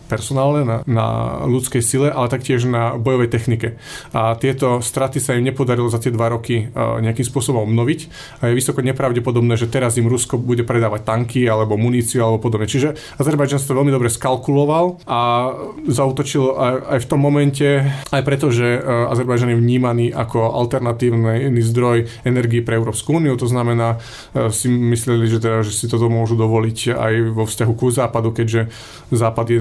personále, 0.07 0.63
na, 0.63 0.77
na 0.87 1.07
ľudskej 1.45 1.83
sile, 1.83 2.09
ale 2.13 2.31
taktiež 2.31 2.65
na 2.69 2.95
bojovej 2.97 3.29
technike. 3.33 3.69
A 4.15 4.39
tieto 4.39 4.81
straty 4.81 5.19
sa 5.19 5.35
im 5.35 5.45
nepodarilo 5.45 5.91
za 5.91 5.99
tie 5.99 6.15
dva 6.15 6.31
roky 6.31 6.71
e, 6.71 6.81
nejakým 7.03 7.27
spôsobom 7.27 7.67
obnoviť 7.67 8.01
a 8.41 8.51
je 8.51 8.59
vysoko 8.59 8.81
nepravdepodobné, 8.81 9.59
že 9.59 9.69
teraz 9.69 9.99
im 9.99 10.07
Rusko 10.07 10.39
bude 10.39 10.63
predávať 10.63 10.86
tanky 11.03 11.47
alebo 11.47 11.75
muníciu 11.75 12.23
alebo 12.23 12.39
podobne. 12.39 12.71
Čiže 12.71 13.19
Azerbajdžan 13.19 13.63
to 13.67 13.75
veľmi 13.75 13.93
dobre 13.93 14.09
skalkuloval 14.13 15.03
a 15.07 15.51
zautočil 15.87 16.55
aj, 16.55 16.75
aj 16.97 16.99
v 17.03 17.07
tom 17.11 17.21
momente, 17.21 17.69
aj 18.15 18.23
preto, 18.23 18.55
že 18.55 18.79
e, 18.79 18.81
Azerbajdžan 19.11 19.53
je 19.55 19.59
vnímaný 19.59 20.07
ako 20.15 20.55
alternatívny 20.55 21.61
zdroj 21.61 22.07
energii 22.23 22.63
pre 22.63 22.79
Európsku 22.79 23.19
úniu, 23.19 23.35
to 23.35 23.51
znamená, 23.51 23.99
e, 24.33 24.49
si 24.55 24.71
mysleli, 24.71 25.27
že, 25.27 25.43
teda, 25.43 25.67
že 25.67 25.75
si 25.75 25.87
toto 25.91 26.07
môžu 26.07 26.39
dovoliť 26.39 26.79
aj 26.95 27.13
vo 27.35 27.45
vzťahu 27.45 27.73
ku 27.75 27.91
západu, 27.91 28.31
keďže 28.31 28.71
západ 29.11 29.47
je 29.51 29.59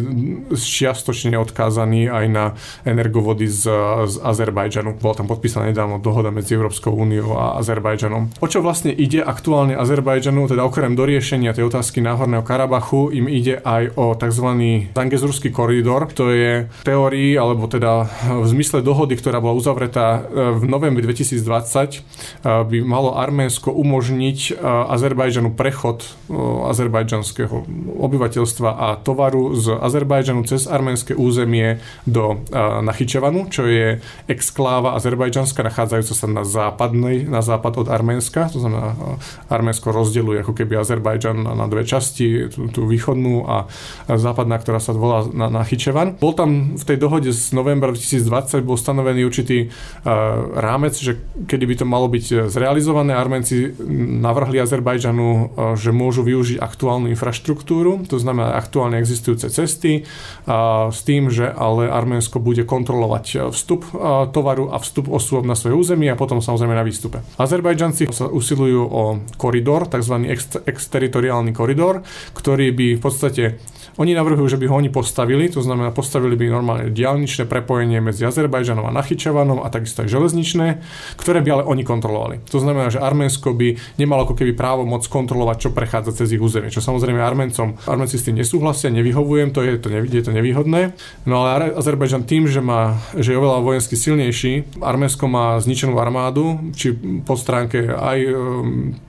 čiastočne 0.54 1.38
odkázaný 1.38 2.10
aj 2.10 2.26
na 2.30 2.46
energovody 2.86 3.50
z, 3.50 3.70
z 4.10 4.16
Azerbajdžanu. 4.22 4.98
Bola 5.02 5.16
tam 5.18 5.28
podpísaná 5.30 5.70
nedávno 5.70 6.02
dohoda 6.02 6.30
medzi 6.30 6.58
Európskou 6.58 6.94
úniou 6.94 7.38
a 7.38 7.58
Azerbajdžanom. 7.62 8.42
O 8.42 8.48
čo 8.50 8.62
vlastne 8.62 8.94
ide 8.94 9.22
aktuálne 9.22 9.78
Azerbajdžanu, 9.78 10.50
teda 10.50 10.66
okrem 10.66 10.94
doriešenia 10.94 11.15
doriešenia 11.16 11.56
tej 11.56 11.72
otázky 11.72 12.04
Náhorného 12.04 12.44
Karabachu 12.44 13.08
im 13.16 13.32
ide 13.32 13.64
aj 13.64 13.96
o 13.96 14.20
tzv. 14.20 14.52
Zangezurský 14.92 15.48
koridor. 15.48 16.12
To 16.12 16.28
je 16.28 16.68
teórii, 16.84 17.40
alebo 17.40 17.72
teda 17.72 18.04
v 18.44 18.44
zmysle 18.52 18.84
dohody, 18.84 19.16
ktorá 19.16 19.40
bola 19.40 19.56
uzavretá 19.56 20.28
v 20.28 20.68
novembri 20.68 21.08
2020, 21.08 22.44
by 22.44 22.78
malo 22.84 23.16
Arménsko 23.16 23.72
umožniť 23.72 24.60
Azerbajdžanu 24.92 25.56
prechod 25.56 26.04
azerbajdžanského 26.76 27.64
obyvateľstva 27.96 28.70
a 28.76 29.00
tovaru 29.00 29.56
z 29.56 29.72
Azerbajdžanu 29.72 30.44
cez 30.44 30.68
arménske 30.68 31.16
územie 31.16 31.80
do 32.04 32.44
Nachyčevanu, 32.84 33.48
čo 33.48 33.64
je 33.72 34.04
exkláva 34.28 35.00
azerbajdžanská, 35.00 35.64
nachádzajúca 35.64 36.12
sa 36.12 36.28
na 36.28 36.44
západnej, 36.44 37.24
na 37.24 37.40
západ 37.40 37.80
od 37.80 37.88
Arménska, 37.88 38.52
to 38.52 38.60
znamená 38.60 39.00
Arménsko 39.48 39.96
rozdeluje 39.96 40.44
ako 40.44 40.52
keby 40.52 40.76
Azerbajdžan 40.76 41.04
na 41.36 41.66
dve 41.70 41.86
časti, 41.86 42.50
tú, 42.50 42.68
tú 42.74 42.82
východnú 42.90 43.46
a 43.46 43.70
západná, 44.10 44.58
ktorá 44.58 44.82
sa 44.82 44.92
volá 44.98 45.30
na, 45.30 45.48
na 45.54 45.62
Chyčevan. 45.62 46.18
Bol 46.18 46.34
tam 46.34 46.74
v 46.74 46.84
tej 46.84 46.98
dohode 46.98 47.30
z 47.30 47.54
novembra 47.54 47.94
2020 47.94 48.66
bol 48.66 48.80
stanovený 48.80 49.22
určitý 49.26 49.70
uh, 49.70 50.58
rámec, 50.58 50.98
že 50.98 51.22
kedy 51.46 51.64
by 51.66 51.76
to 51.78 51.86
malo 51.86 52.08
byť 52.10 52.50
zrealizované. 52.50 53.14
Arménci 53.14 53.76
navrhli 54.22 54.58
Azerbajdžanu, 54.62 55.28
uh, 55.28 55.44
že 55.78 55.94
môžu 55.94 56.26
využiť 56.26 56.58
aktuálnu 56.58 57.12
infraštruktúru, 57.14 58.08
to 58.10 58.18
znamená 58.18 58.58
aktuálne 58.58 58.98
existujúce 58.98 59.52
cesty, 59.52 60.04
uh, 60.04 60.90
s 60.90 61.06
tým, 61.06 61.30
že 61.30 61.50
ale 61.50 61.88
Arménsko 61.90 62.42
bude 62.42 62.66
kontrolovať 62.66 63.52
vstup 63.54 63.86
uh, 63.94 64.26
tovaru 64.30 64.74
a 64.74 64.82
vstup 64.82 65.12
osôb 65.12 65.46
na 65.46 65.54
svoje 65.54 65.78
územie 65.78 66.10
a 66.10 66.18
potom 66.20 66.42
samozrejme 66.42 66.74
na 66.74 66.86
výstupe. 66.86 67.22
Azerbajdžanci 67.38 68.10
sa 68.10 68.30
usilujú 68.32 68.82
o 68.86 69.04
koridor, 69.36 69.88
tzv. 69.90 70.16
Ex- 70.30 70.62
exteritoriálny 70.96 71.52
koridor, 71.52 72.00
ktorý 72.32 72.72
by 72.72 72.88
v 72.96 73.02
podstate 73.04 73.44
oni 73.96 74.12
navrhujú, 74.12 74.56
že 74.56 74.60
by 74.60 74.68
ho 74.68 74.76
oni 74.76 74.92
postavili, 74.92 75.48
to 75.48 75.64
znamená 75.64 75.96
postavili 75.96 76.36
by 76.36 76.52
normálne 76.52 76.92
diálničné 76.92 77.48
prepojenie 77.48 78.04
medzi 78.04 78.28
Azerbajdžanom 78.28 78.84
a 78.84 78.92
Nachyčevanom 78.92 79.64
a 79.64 79.72
takisto 79.72 80.04
aj 80.04 80.12
železničné, 80.12 80.84
ktoré 81.16 81.40
by 81.40 81.50
ale 81.56 81.64
oni 81.64 81.88
kontrolovali. 81.88 82.44
To 82.52 82.60
znamená, 82.60 82.92
že 82.92 83.00
Arménsko 83.00 83.56
by 83.56 83.96
nemalo 83.96 84.28
ako 84.28 84.36
keby 84.36 84.52
právo 84.52 84.84
moc 84.84 85.08
kontrolovať, 85.08 85.58
čo 85.68 85.70
prechádza 85.72 86.12
cez 86.12 86.36
ich 86.36 86.44
územie. 86.44 86.76
Čo 86.76 86.84
samozrejme 86.84 87.24
Arméncom, 87.24 87.80
Arménci 87.88 88.20
s 88.20 88.28
tým 88.28 88.36
nesúhlasia, 88.36 88.92
nevyhovujem, 88.92 89.56
to 89.56 89.64
je 89.64 89.80
to, 89.80 89.88
je 89.88 90.22
to 90.24 90.32
nevýhodné. 90.36 90.92
No 91.24 91.48
ale 91.48 91.72
Azerbajdžan 91.72 92.28
tým, 92.28 92.52
že, 92.52 92.60
má, 92.60 93.00
že 93.16 93.32
je 93.32 93.40
oveľa 93.40 93.64
vojensky 93.64 93.96
silnejší, 93.96 94.84
Arménsko 94.84 95.32
má 95.32 95.56
zničenú 95.64 95.96
armádu, 95.96 96.60
či 96.76 96.92
po 97.24 97.40
stránke 97.40 97.96
aj 97.96 98.20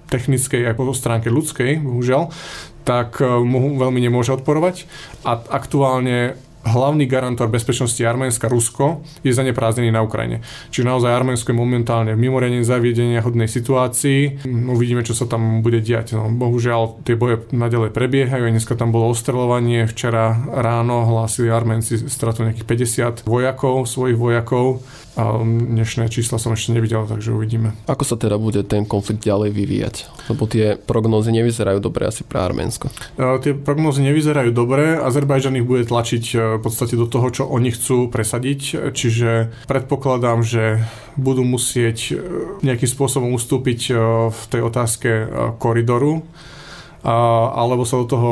technickej, 0.09 0.67
aj 0.71 0.75
po 0.79 0.91
stránke 0.95 1.29
ľudskej, 1.29 1.83
bohužiaľ, 1.83 2.31
tak 2.87 3.19
eh, 3.21 3.27
mu 3.27 3.75
veľmi 3.77 3.99
nemôže 3.99 4.33
odporovať. 4.35 4.87
A 5.27 5.39
aktuálne 5.39 6.39
hlavný 6.67 7.07
garantor 7.07 7.47
bezpečnosti 7.47 8.03
Arménska, 8.03 8.51
Rusko, 8.51 9.07
je 9.23 9.31
zaneprázdnený 9.31 9.95
na 9.95 10.03
Ukrajine. 10.03 10.43
Čiže 10.75 10.91
naozaj 10.91 11.15
Arménsko 11.15 11.55
je 11.55 11.63
momentálne 11.63 12.13
v 12.19 12.23
mimoriadne 12.27 12.67
zaviedenia 12.67 13.23
hodnej 13.23 13.47
situácii. 13.47 14.45
Uvidíme, 14.67 15.07
čo 15.07 15.15
sa 15.15 15.31
tam 15.31 15.63
bude 15.63 15.79
diať. 15.79 16.19
No, 16.19 16.27
bohužiaľ, 16.29 17.07
tie 17.07 17.15
boje 17.15 17.47
nadalej 17.55 17.95
prebiehajú. 17.95 18.51
Dneska 18.51 18.75
tam 18.75 18.91
bolo 18.91 19.15
ostreľovanie. 19.15 19.87
Včera 19.87 20.35
ráno 20.51 21.07
hlásili 21.07 21.49
Arménci 21.49 22.11
stratu 22.11 22.43
nejakých 22.43 22.67
50 23.23 23.31
vojakov, 23.31 23.87
svojich 23.87 24.19
vojakov. 24.19 24.83
A 25.17 25.41
dnešné 25.41 26.13
čísla 26.13 26.37
som 26.37 26.53
ešte 26.53 26.77
nevidel, 26.77 27.09
takže 27.09 27.33
uvidíme. 27.33 27.73
Ako 27.89 28.05
sa 28.05 28.21
teda 28.21 28.37
bude 28.37 28.61
ten 28.69 28.85
konflikt 28.85 29.25
ďalej 29.25 29.49
vyvíjať? 29.49 29.95
Lebo 30.29 30.45
tie 30.45 30.77
prognózy 30.77 31.33
nevyzerajú 31.33 31.81
dobre 31.81 32.05
asi 32.05 32.21
pre 32.21 32.45
Arménsko. 32.45 32.93
E, 33.17 33.41
tie 33.41 33.57
prognózy 33.57 34.05
nevyzerajú 34.05 34.53
dobre. 34.53 35.01
Azerbajdžan 35.01 35.57
ich 35.57 35.65
bude 35.65 35.89
tlačiť 35.89 36.25
e, 36.37 36.37
v 36.57 36.61
podstate 36.61 37.01
do 37.01 37.09
toho, 37.09 37.33
čo 37.33 37.49
oni 37.49 37.73
chcú 37.73 38.13
presadiť. 38.13 38.93
Čiže 38.93 39.65
predpokladám, 39.65 40.45
že 40.45 40.85
budú 41.17 41.49
musieť 41.49 42.13
e, 42.13 42.21
nejakým 42.61 42.91
spôsobom 42.93 43.33
ustúpiť 43.33 43.97
v 44.29 44.43
tej 44.53 44.61
otázke 44.69 45.11
koridoru 45.57 46.29
alebo 47.07 47.87
sa 47.87 48.03
do 48.03 48.07
toho, 48.11 48.31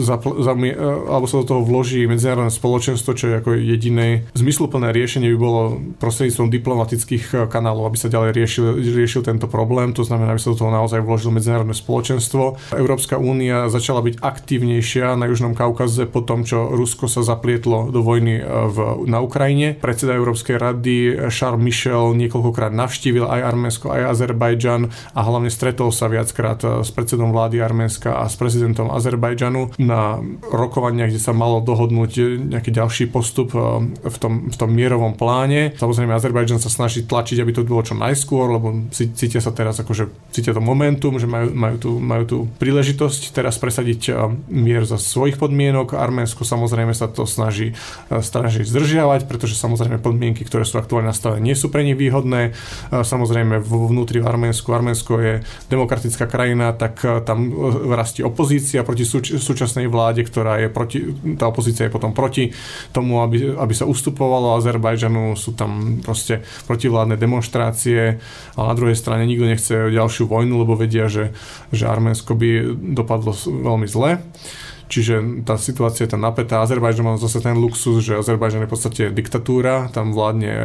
zapl- 0.00 0.40
zami- 0.40 0.72
alebo 1.06 1.28
sa 1.28 1.44
do 1.44 1.46
toho 1.46 1.60
vloží 1.60 2.08
medzinárodné 2.08 2.48
spoločenstvo, 2.48 3.12
čo 3.12 3.28
je 3.28 3.34
ako 3.36 3.50
jediné 3.60 4.24
zmysluplné 4.32 4.88
riešenie 4.96 5.28
by 5.36 5.38
bolo 5.38 5.60
prostredníctvom 6.00 6.48
diplomatických 6.48 7.24
eh, 7.36 7.38
kanálov, 7.44 7.92
aby 7.92 7.98
sa 8.00 8.08
ďalej 8.08 8.30
riešil, 8.32 8.64
riešil 8.80 9.22
tento 9.22 9.46
problém. 9.46 9.92
To 9.92 10.02
znamená, 10.02 10.32
aby 10.32 10.40
sa 10.40 10.56
do 10.56 10.60
toho 10.64 10.72
naozaj 10.72 11.04
vložilo 11.04 11.36
medzinárodné 11.36 11.76
spoločenstvo. 11.76 12.72
Európska 12.72 13.20
únia 13.20 13.68
začala 13.68 14.00
byť 14.00 14.24
aktívnejšia 14.24 15.14
na 15.20 15.28
Južnom 15.28 15.52
Kaukaze 15.52 16.08
po 16.08 16.24
tom, 16.24 16.48
čo 16.48 16.72
Rusko 16.72 17.04
sa 17.04 17.20
zaplietlo 17.20 17.92
do 17.92 18.00
vojny 18.00 18.40
eh, 18.40 18.44
v, 18.44 19.04
na 19.04 19.20
Ukrajine. 19.20 19.76
Predseda 19.76 20.16
Európskej 20.16 20.56
rady 20.56 20.96
Charles 21.28 21.60
Michel 21.60 22.16
niekoľkokrát 22.16 22.72
navštívil 22.72 23.28
aj 23.28 23.40
Arménsko, 23.52 23.92
aj 23.92 24.16
Azerbajdžan 24.16 24.82
a 25.12 25.20
hlavne 25.20 25.52
stretol 25.52 25.92
sa 25.92 26.08
viackrát 26.08 26.64
eh, 26.64 26.80
s 26.80 26.88
predsedom 26.88 27.28
vlády 27.34 27.60
Arménska 27.60 27.89
Arménska 27.90 28.22
a 28.22 28.30
s 28.30 28.38
prezidentom 28.38 28.86
Azerbajdžanu 28.94 29.82
na 29.82 30.22
rokovania, 30.46 31.10
kde 31.10 31.18
sa 31.18 31.34
malo 31.34 31.58
dohodnúť 31.58 32.38
nejaký 32.38 32.70
ďalší 32.70 33.10
postup 33.10 33.50
eh, 33.58 33.82
v 34.06 34.16
tom, 34.22 34.46
v 34.46 34.56
tom 34.56 34.70
mierovom 34.70 35.18
pláne. 35.18 35.74
Samozrejme 35.74 36.14
Azerbajdžan 36.14 36.62
sa 36.62 36.70
snaží 36.70 37.02
tlačiť, 37.02 37.42
aby 37.42 37.50
to 37.50 37.66
bolo 37.66 37.82
čo 37.82 37.98
najskôr, 37.98 38.46
lebo 38.54 38.86
cítia 38.94 39.42
sa 39.42 39.50
teraz 39.50 39.82
akože 39.82 40.30
cítia 40.30 40.54
to 40.54 40.62
momentum, 40.62 41.18
že 41.18 41.26
majú, 41.26 41.50
majú, 41.50 41.76
tú, 41.82 41.90
majú 41.98 42.24
tú 42.30 42.38
príležitosť 42.62 43.34
teraz 43.34 43.58
presadiť 43.58 44.00
eh, 44.06 44.14
mier 44.54 44.86
za 44.86 45.02
svojich 45.02 45.34
podmienok. 45.34 45.98
Arménsko 45.98 46.46
samozrejme 46.46 46.94
sa 46.94 47.10
to 47.10 47.26
snaží, 47.26 47.74
eh, 47.74 48.22
snaží 48.22 48.62
zdržiavať, 48.62 49.26
pretože 49.26 49.58
samozrejme 49.58 49.98
podmienky, 49.98 50.46
ktoré 50.46 50.62
sú 50.62 50.78
aktuálne 50.78 51.10
nastavené, 51.10 51.42
nie 51.42 51.58
sú 51.58 51.74
pre 51.74 51.82
nich 51.82 51.98
výhodné. 51.98 52.54
Samozrejme 52.94 53.58
vnútri 53.58 54.22
v 54.22 54.28
Arménsku, 54.30 54.70
Arménsko 54.70 55.12
je 55.18 55.34
demokratická 55.66 56.30
krajina, 56.30 56.70
tak 56.76 57.02
tam 57.26 57.50
rastie 57.70 58.26
opozícia 58.26 58.82
proti 58.82 59.06
súč- 59.06 59.38
súčasnej 59.38 59.86
vláde, 59.86 60.26
ktorá 60.26 60.60
je 60.60 60.68
proti, 60.68 60.98
tá 61.38 61.48
opozícia 61.48 61.86
je 61.86 61.94
potom 61.94 62.12
proti 62.12 62.52
tomu, 62.90 63.22
aby, 63.22 63.54
aby 63.56 63.74
sa 63.74 63.88
ustupovalo 63.88 64.58
Azerbajdžanu, 64.58 65.34
sú 65.38 65.54
tam 65.54 66.02
proste 66.02 66.42
protivládne 66.66 67.16
demonstrácie, 67.16 68.18
ale 68.54 68.66
na 68.66 68.76
druhej 68.76 68.96
strane 68.98 69.24
nikto 69.24 69.46
nechce 69.46 69.74
ďalšiu 69.94 70.26
vojnu, 70.26 70.60
lebo 70.60 70.76
vedia, 70.76 71.06
že, 71.06 71.32
že 71.70 71.86
Arménsko 71.86 72.36
by 72.36 72.50
dopadlo 72.98 73.32
veľmi 73.36 73.86
zle. 73.88 74.20
Čiže 74.90 75.46
tá 75.46 75.54
situácia 75.54 76.02
je 76.02 76.18
tam 76.18 76.26
napätá. 76.26 76.66
Azerbajdžan 76.66 77.06
má 77.06 77.14
zase 77.14 77.38
ten 77.38 77.54
luxus, 77.54 78.02
že 78.02 78.18
Azerbajdžan 78.18 78.66
je 78.66 78.68
v 78.68 78.74
podstate 78.74 79.02
diktatúra, 79.14 79.86
tam 79.94 80.10
vládne 80.10 80.50
e, 80.50 80.64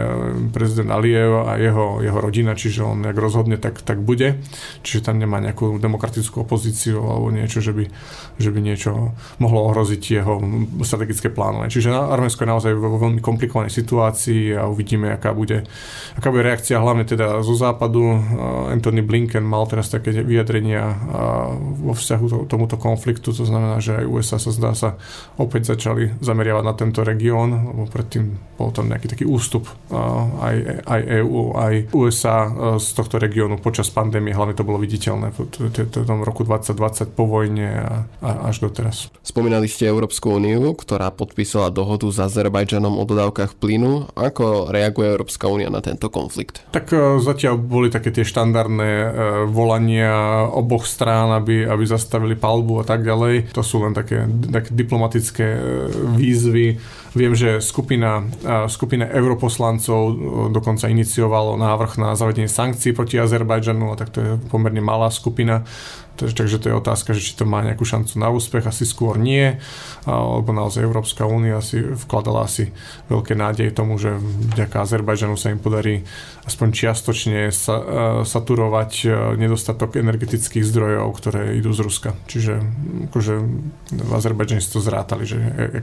prezident 0.49 0.89
Aliyev 0.89 1.45
a 1.45 1.61
jeho, 1.61 2.01
jeho 2.01 2.17
rodina, 2.17 2.57
čiže 2.57 2.81
on 2.81 3.05
jak 3.05 3.13
rozhodne, 3.13 3.61
tak, 3.61 3.85
tak 3.85 4.01
bude. 4.01 4.41
Čiže 4.81 5.13
tam 5.13 5.21
nemá 5.21 5.37
nejakú 5.37 5.77
demokratickú 5.77 6.41
opozíciu 6.41 7.05
alebo 7.05 7.29
niečo, 7.29 7.61
že 7.61 7.69
by, 7.69 7.85
že 8.41 8.49
by 8.49 8.59
niečo 8.65 9.13
mohlo 9.37 9.69
ohroziť 9.69 10.01
jeho 10.01 10.41
strategické 10.81 11.29
plánovanie. 11.29 11.69
Čiže 11.69 11.93
Arménsko 11.93 12.43
je 12.43 12.49
naozaj 12.49 12.73
vo 12.73 12.97
veľmi 12.97 13.21
komplikovanej 13.21 13.69
situácii 13.69 14.57
a 14.57 14.65
uvidíme, 14.65 15.13
aká 15.13 15.37
bude, 15.37 15.69
aká 16.17 16.33
bude 16.33 16.41
reakcia 16.41 16.81
hlavne 16.81 17.05
teda 17.05 17.45
zo 17.45 17.53
západu. 17.53 18.17
Anthony 18.73 19.05
Blinken 19.05 19.45
mal 19.45 19.69
teraz 19.69 19.93
také 19.93 20.09
vyjadrenia 20.25 20.97
vo 21.77 21.93
vzťahu 21.93 22.25
to, 22.25 22.37
tomuto 22.49 22.81
konfliktu, 22.81 23.29
to 23.29 23.45
znamená, 23.45 23.77
že 23.77 24.01
aj 24.01 24.14
USA 24.15 24.39
sa 24.39 24.51
zdá 24.55 24.71
sa 24.71 24.95
opäť 25.35 25.75
začali 25.75 26.15
zameriavať 26.23 26.63
na 26.63 26.73
tento 26.73 27.03
región, 27.03 27.51
lebo 27.51 27.83
predtým 27.91 28.55
bol 28.55 28.71
tam 28.71 28.87
nejaký 28.87 29.11
taký 29.11 29.25
ústup 29.27 29.67
aj, 30.39 30.87
aj 30.87 31.01
EU, 31.21 31.51
aj 31.55 31.73
USA 31.91 32.37
z 32.79 32.87
tohto 32.95 33.19
regiónu 33.19 33.59
počas 33.59 33.91
pandémie, 33.91 34.31
hlavne 34.31 34.55
to 34.55 34.63
bolo 34.63 34.79
viditeľné 34.79 35.35
v 35.35 36.05
tom 36.05 36.21
roku 36.21 36.45
2020 36.45 37.17
po 37.17 37.25
vojne 37.25 37.67
a, 37.81 37.89
a 38.21 38.29
až 38.53 38.69
doteraz. 38.69 39.09
Spomínali 39.25 39.65
ste 39.65 39.89
Európsku 39.89 40.37
úniu, 40.37 40.77
ktorá 40.77 41.09
podpísala 41.09 41.73
dohodu 41.73 42.05
s 42.07 42.21
Azerbajdžanom 42.21 42.93
o 42.93 43.03
dodávkach 43.03 43.57
plynu. 43.57 44.13
Ako 44.13 44.69
reaguje 44.69 45.09
Európska 45.09 45.49
únia 45.49 45.73
na 45.73 45.81
tento 45.81 46.13
konflikt? 46.13 46.61
Tak 46.69 46.93
e, 46.93 47.17
zatiaľ 47.17 47.57
boli 47.57 47.89
také 47.89 48.13
tie 48.13 48.21
štandardné 48.21 48.89
e, 48.93 49.07
volania 49.49 50.45
oboch 50.45 50.85
strán, 50.85 51.33
aby, 51.33 51.65
aby 51.65 51.83
zastavili 51.89 52.37
palbu 52.37 52.79
a 52.81 52.85
tak 52.85 53.01
ďalej. 53.01 53.49
To 53.57 53.65
sú 53.65 53.81
len 53.81 53.97
také, 53.97 54.04
také 54.51 54.69
diplomatické 54.71 55.43
e, 55.43 55.59
výzvy. 56.17 56.77
Viem, 57.15 57.31
že 57.31 57.63
skupina, 57.63 58.27
e, 58.43 58.67
skupina 58.67 59.07
europoslancov 59.07 60.01
e, 60.03 60.13
dokonca 60.51 60.91
iniciovala 60.91 61.55
návrh 61.55 61.95
na 61.95 62.09
zavedenie 62.19 62.51
sankcií 62.51 62.91
proti 62.91 63.15
Azerbajdžanu, 63.15 63.95
a 63.95 63.95
tak 63.95 64.11
to 64.11 64.19
je 64.19 64.31
pomerne 64.51 64.83
malá 64.83 65.07
skupina 65.07 65.63
Takže 66.15 66.63
to 66.63 66.71
je 66.71 66.79
otázka, 66.79 67.11
že 67.11 67.21
či 67.21 67.35
to 67.35 67.43
má 67.43 67.59
nejakú 67.59 67.83
šancu 67.83 68.15
na 68.15 68.31
úspech, 68.31 68.63
asi 68.63 68.87
skôr 68.87 69.19
nie, 69.19 69.59
lebo 70.07 70.55
naozaj 70.55 70.87
Európska 70.87 71.27
únia 71.27 71.59
si 71.59 71.83
vkladala 71.83 72.47
asi 72.47 72.71
veľké 73.11 73.35
nádeje 73.35 73.75
tomu, 73.75 73.99
že 73.99 74.15
vďaka 74.55 74.79
Azerbajdžanu 74.79 75.35
sa 75.35 75.51
im 75.51 75.59
podarí 75.59 76.07
aspoň 76.47 76.67
čiastočne 76.71 77.51
sa, 77.51 77.75
saturovať 78.23 78.91
nedostatok 79.35 79.99
energetických 79.99 80.63
zdrojov, 80.63 81.07
ktoré 81.19 81.59
idú 81.59 81.75
z 81.75 81.83
Ruska. 81.83 82.09
Čiže 82.31 82.63
akože 83.11 83.33
v 83.91 84.11
Azerbajdžane 84.15 84.63
si 84.63 84.71
to 84.71 84.79
zrátali, 84.79 85.27
že 85.27 85.37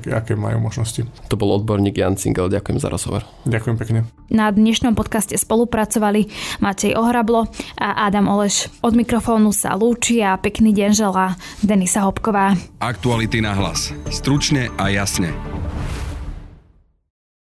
aké 0.08 0.32
majú 0.32 0.64
možnosti. 0.64 1.04
To 1.30 1.34
bol 1.38 1.54
odborník 1.54 1.96
Jan 1.96 2.18
Cingel, 2.18 2.50
ďakujem 2.50 2.78
za 2.82 2.88
rozhovor. 2.90 3.22
Ďakujem 3.48 3.76
pekne. 3.78 3.98
Na 4.32 4.48
dnešnom 4.48 4.96
podcaste 4.96 5.36
spolupracovali 5.36 6.28
Matej 6.60 6.96
Ohrablo 6.96 7.48
a 7.78 8.08
Adam 8.08 8.28
Oleš. 8.28 8.68
Od 8.84 8.92
mikrofónu 8.96 9.52
sa 9.52 9.76
lúči 9.76 10.20
a 10.20 10.36
pekný 10.36 10.76
deň 10.76 10.90
želá 10.92 11.36
Denisa 11.64 12.04
Hopková. 12.04 12.56
Aktuality 12.80 13.40
na 13.40 13.56
hlas. 13.56 13.94
Stručne 14.12 14.68
a 14.76 14.92
jasne. 14.92 15.32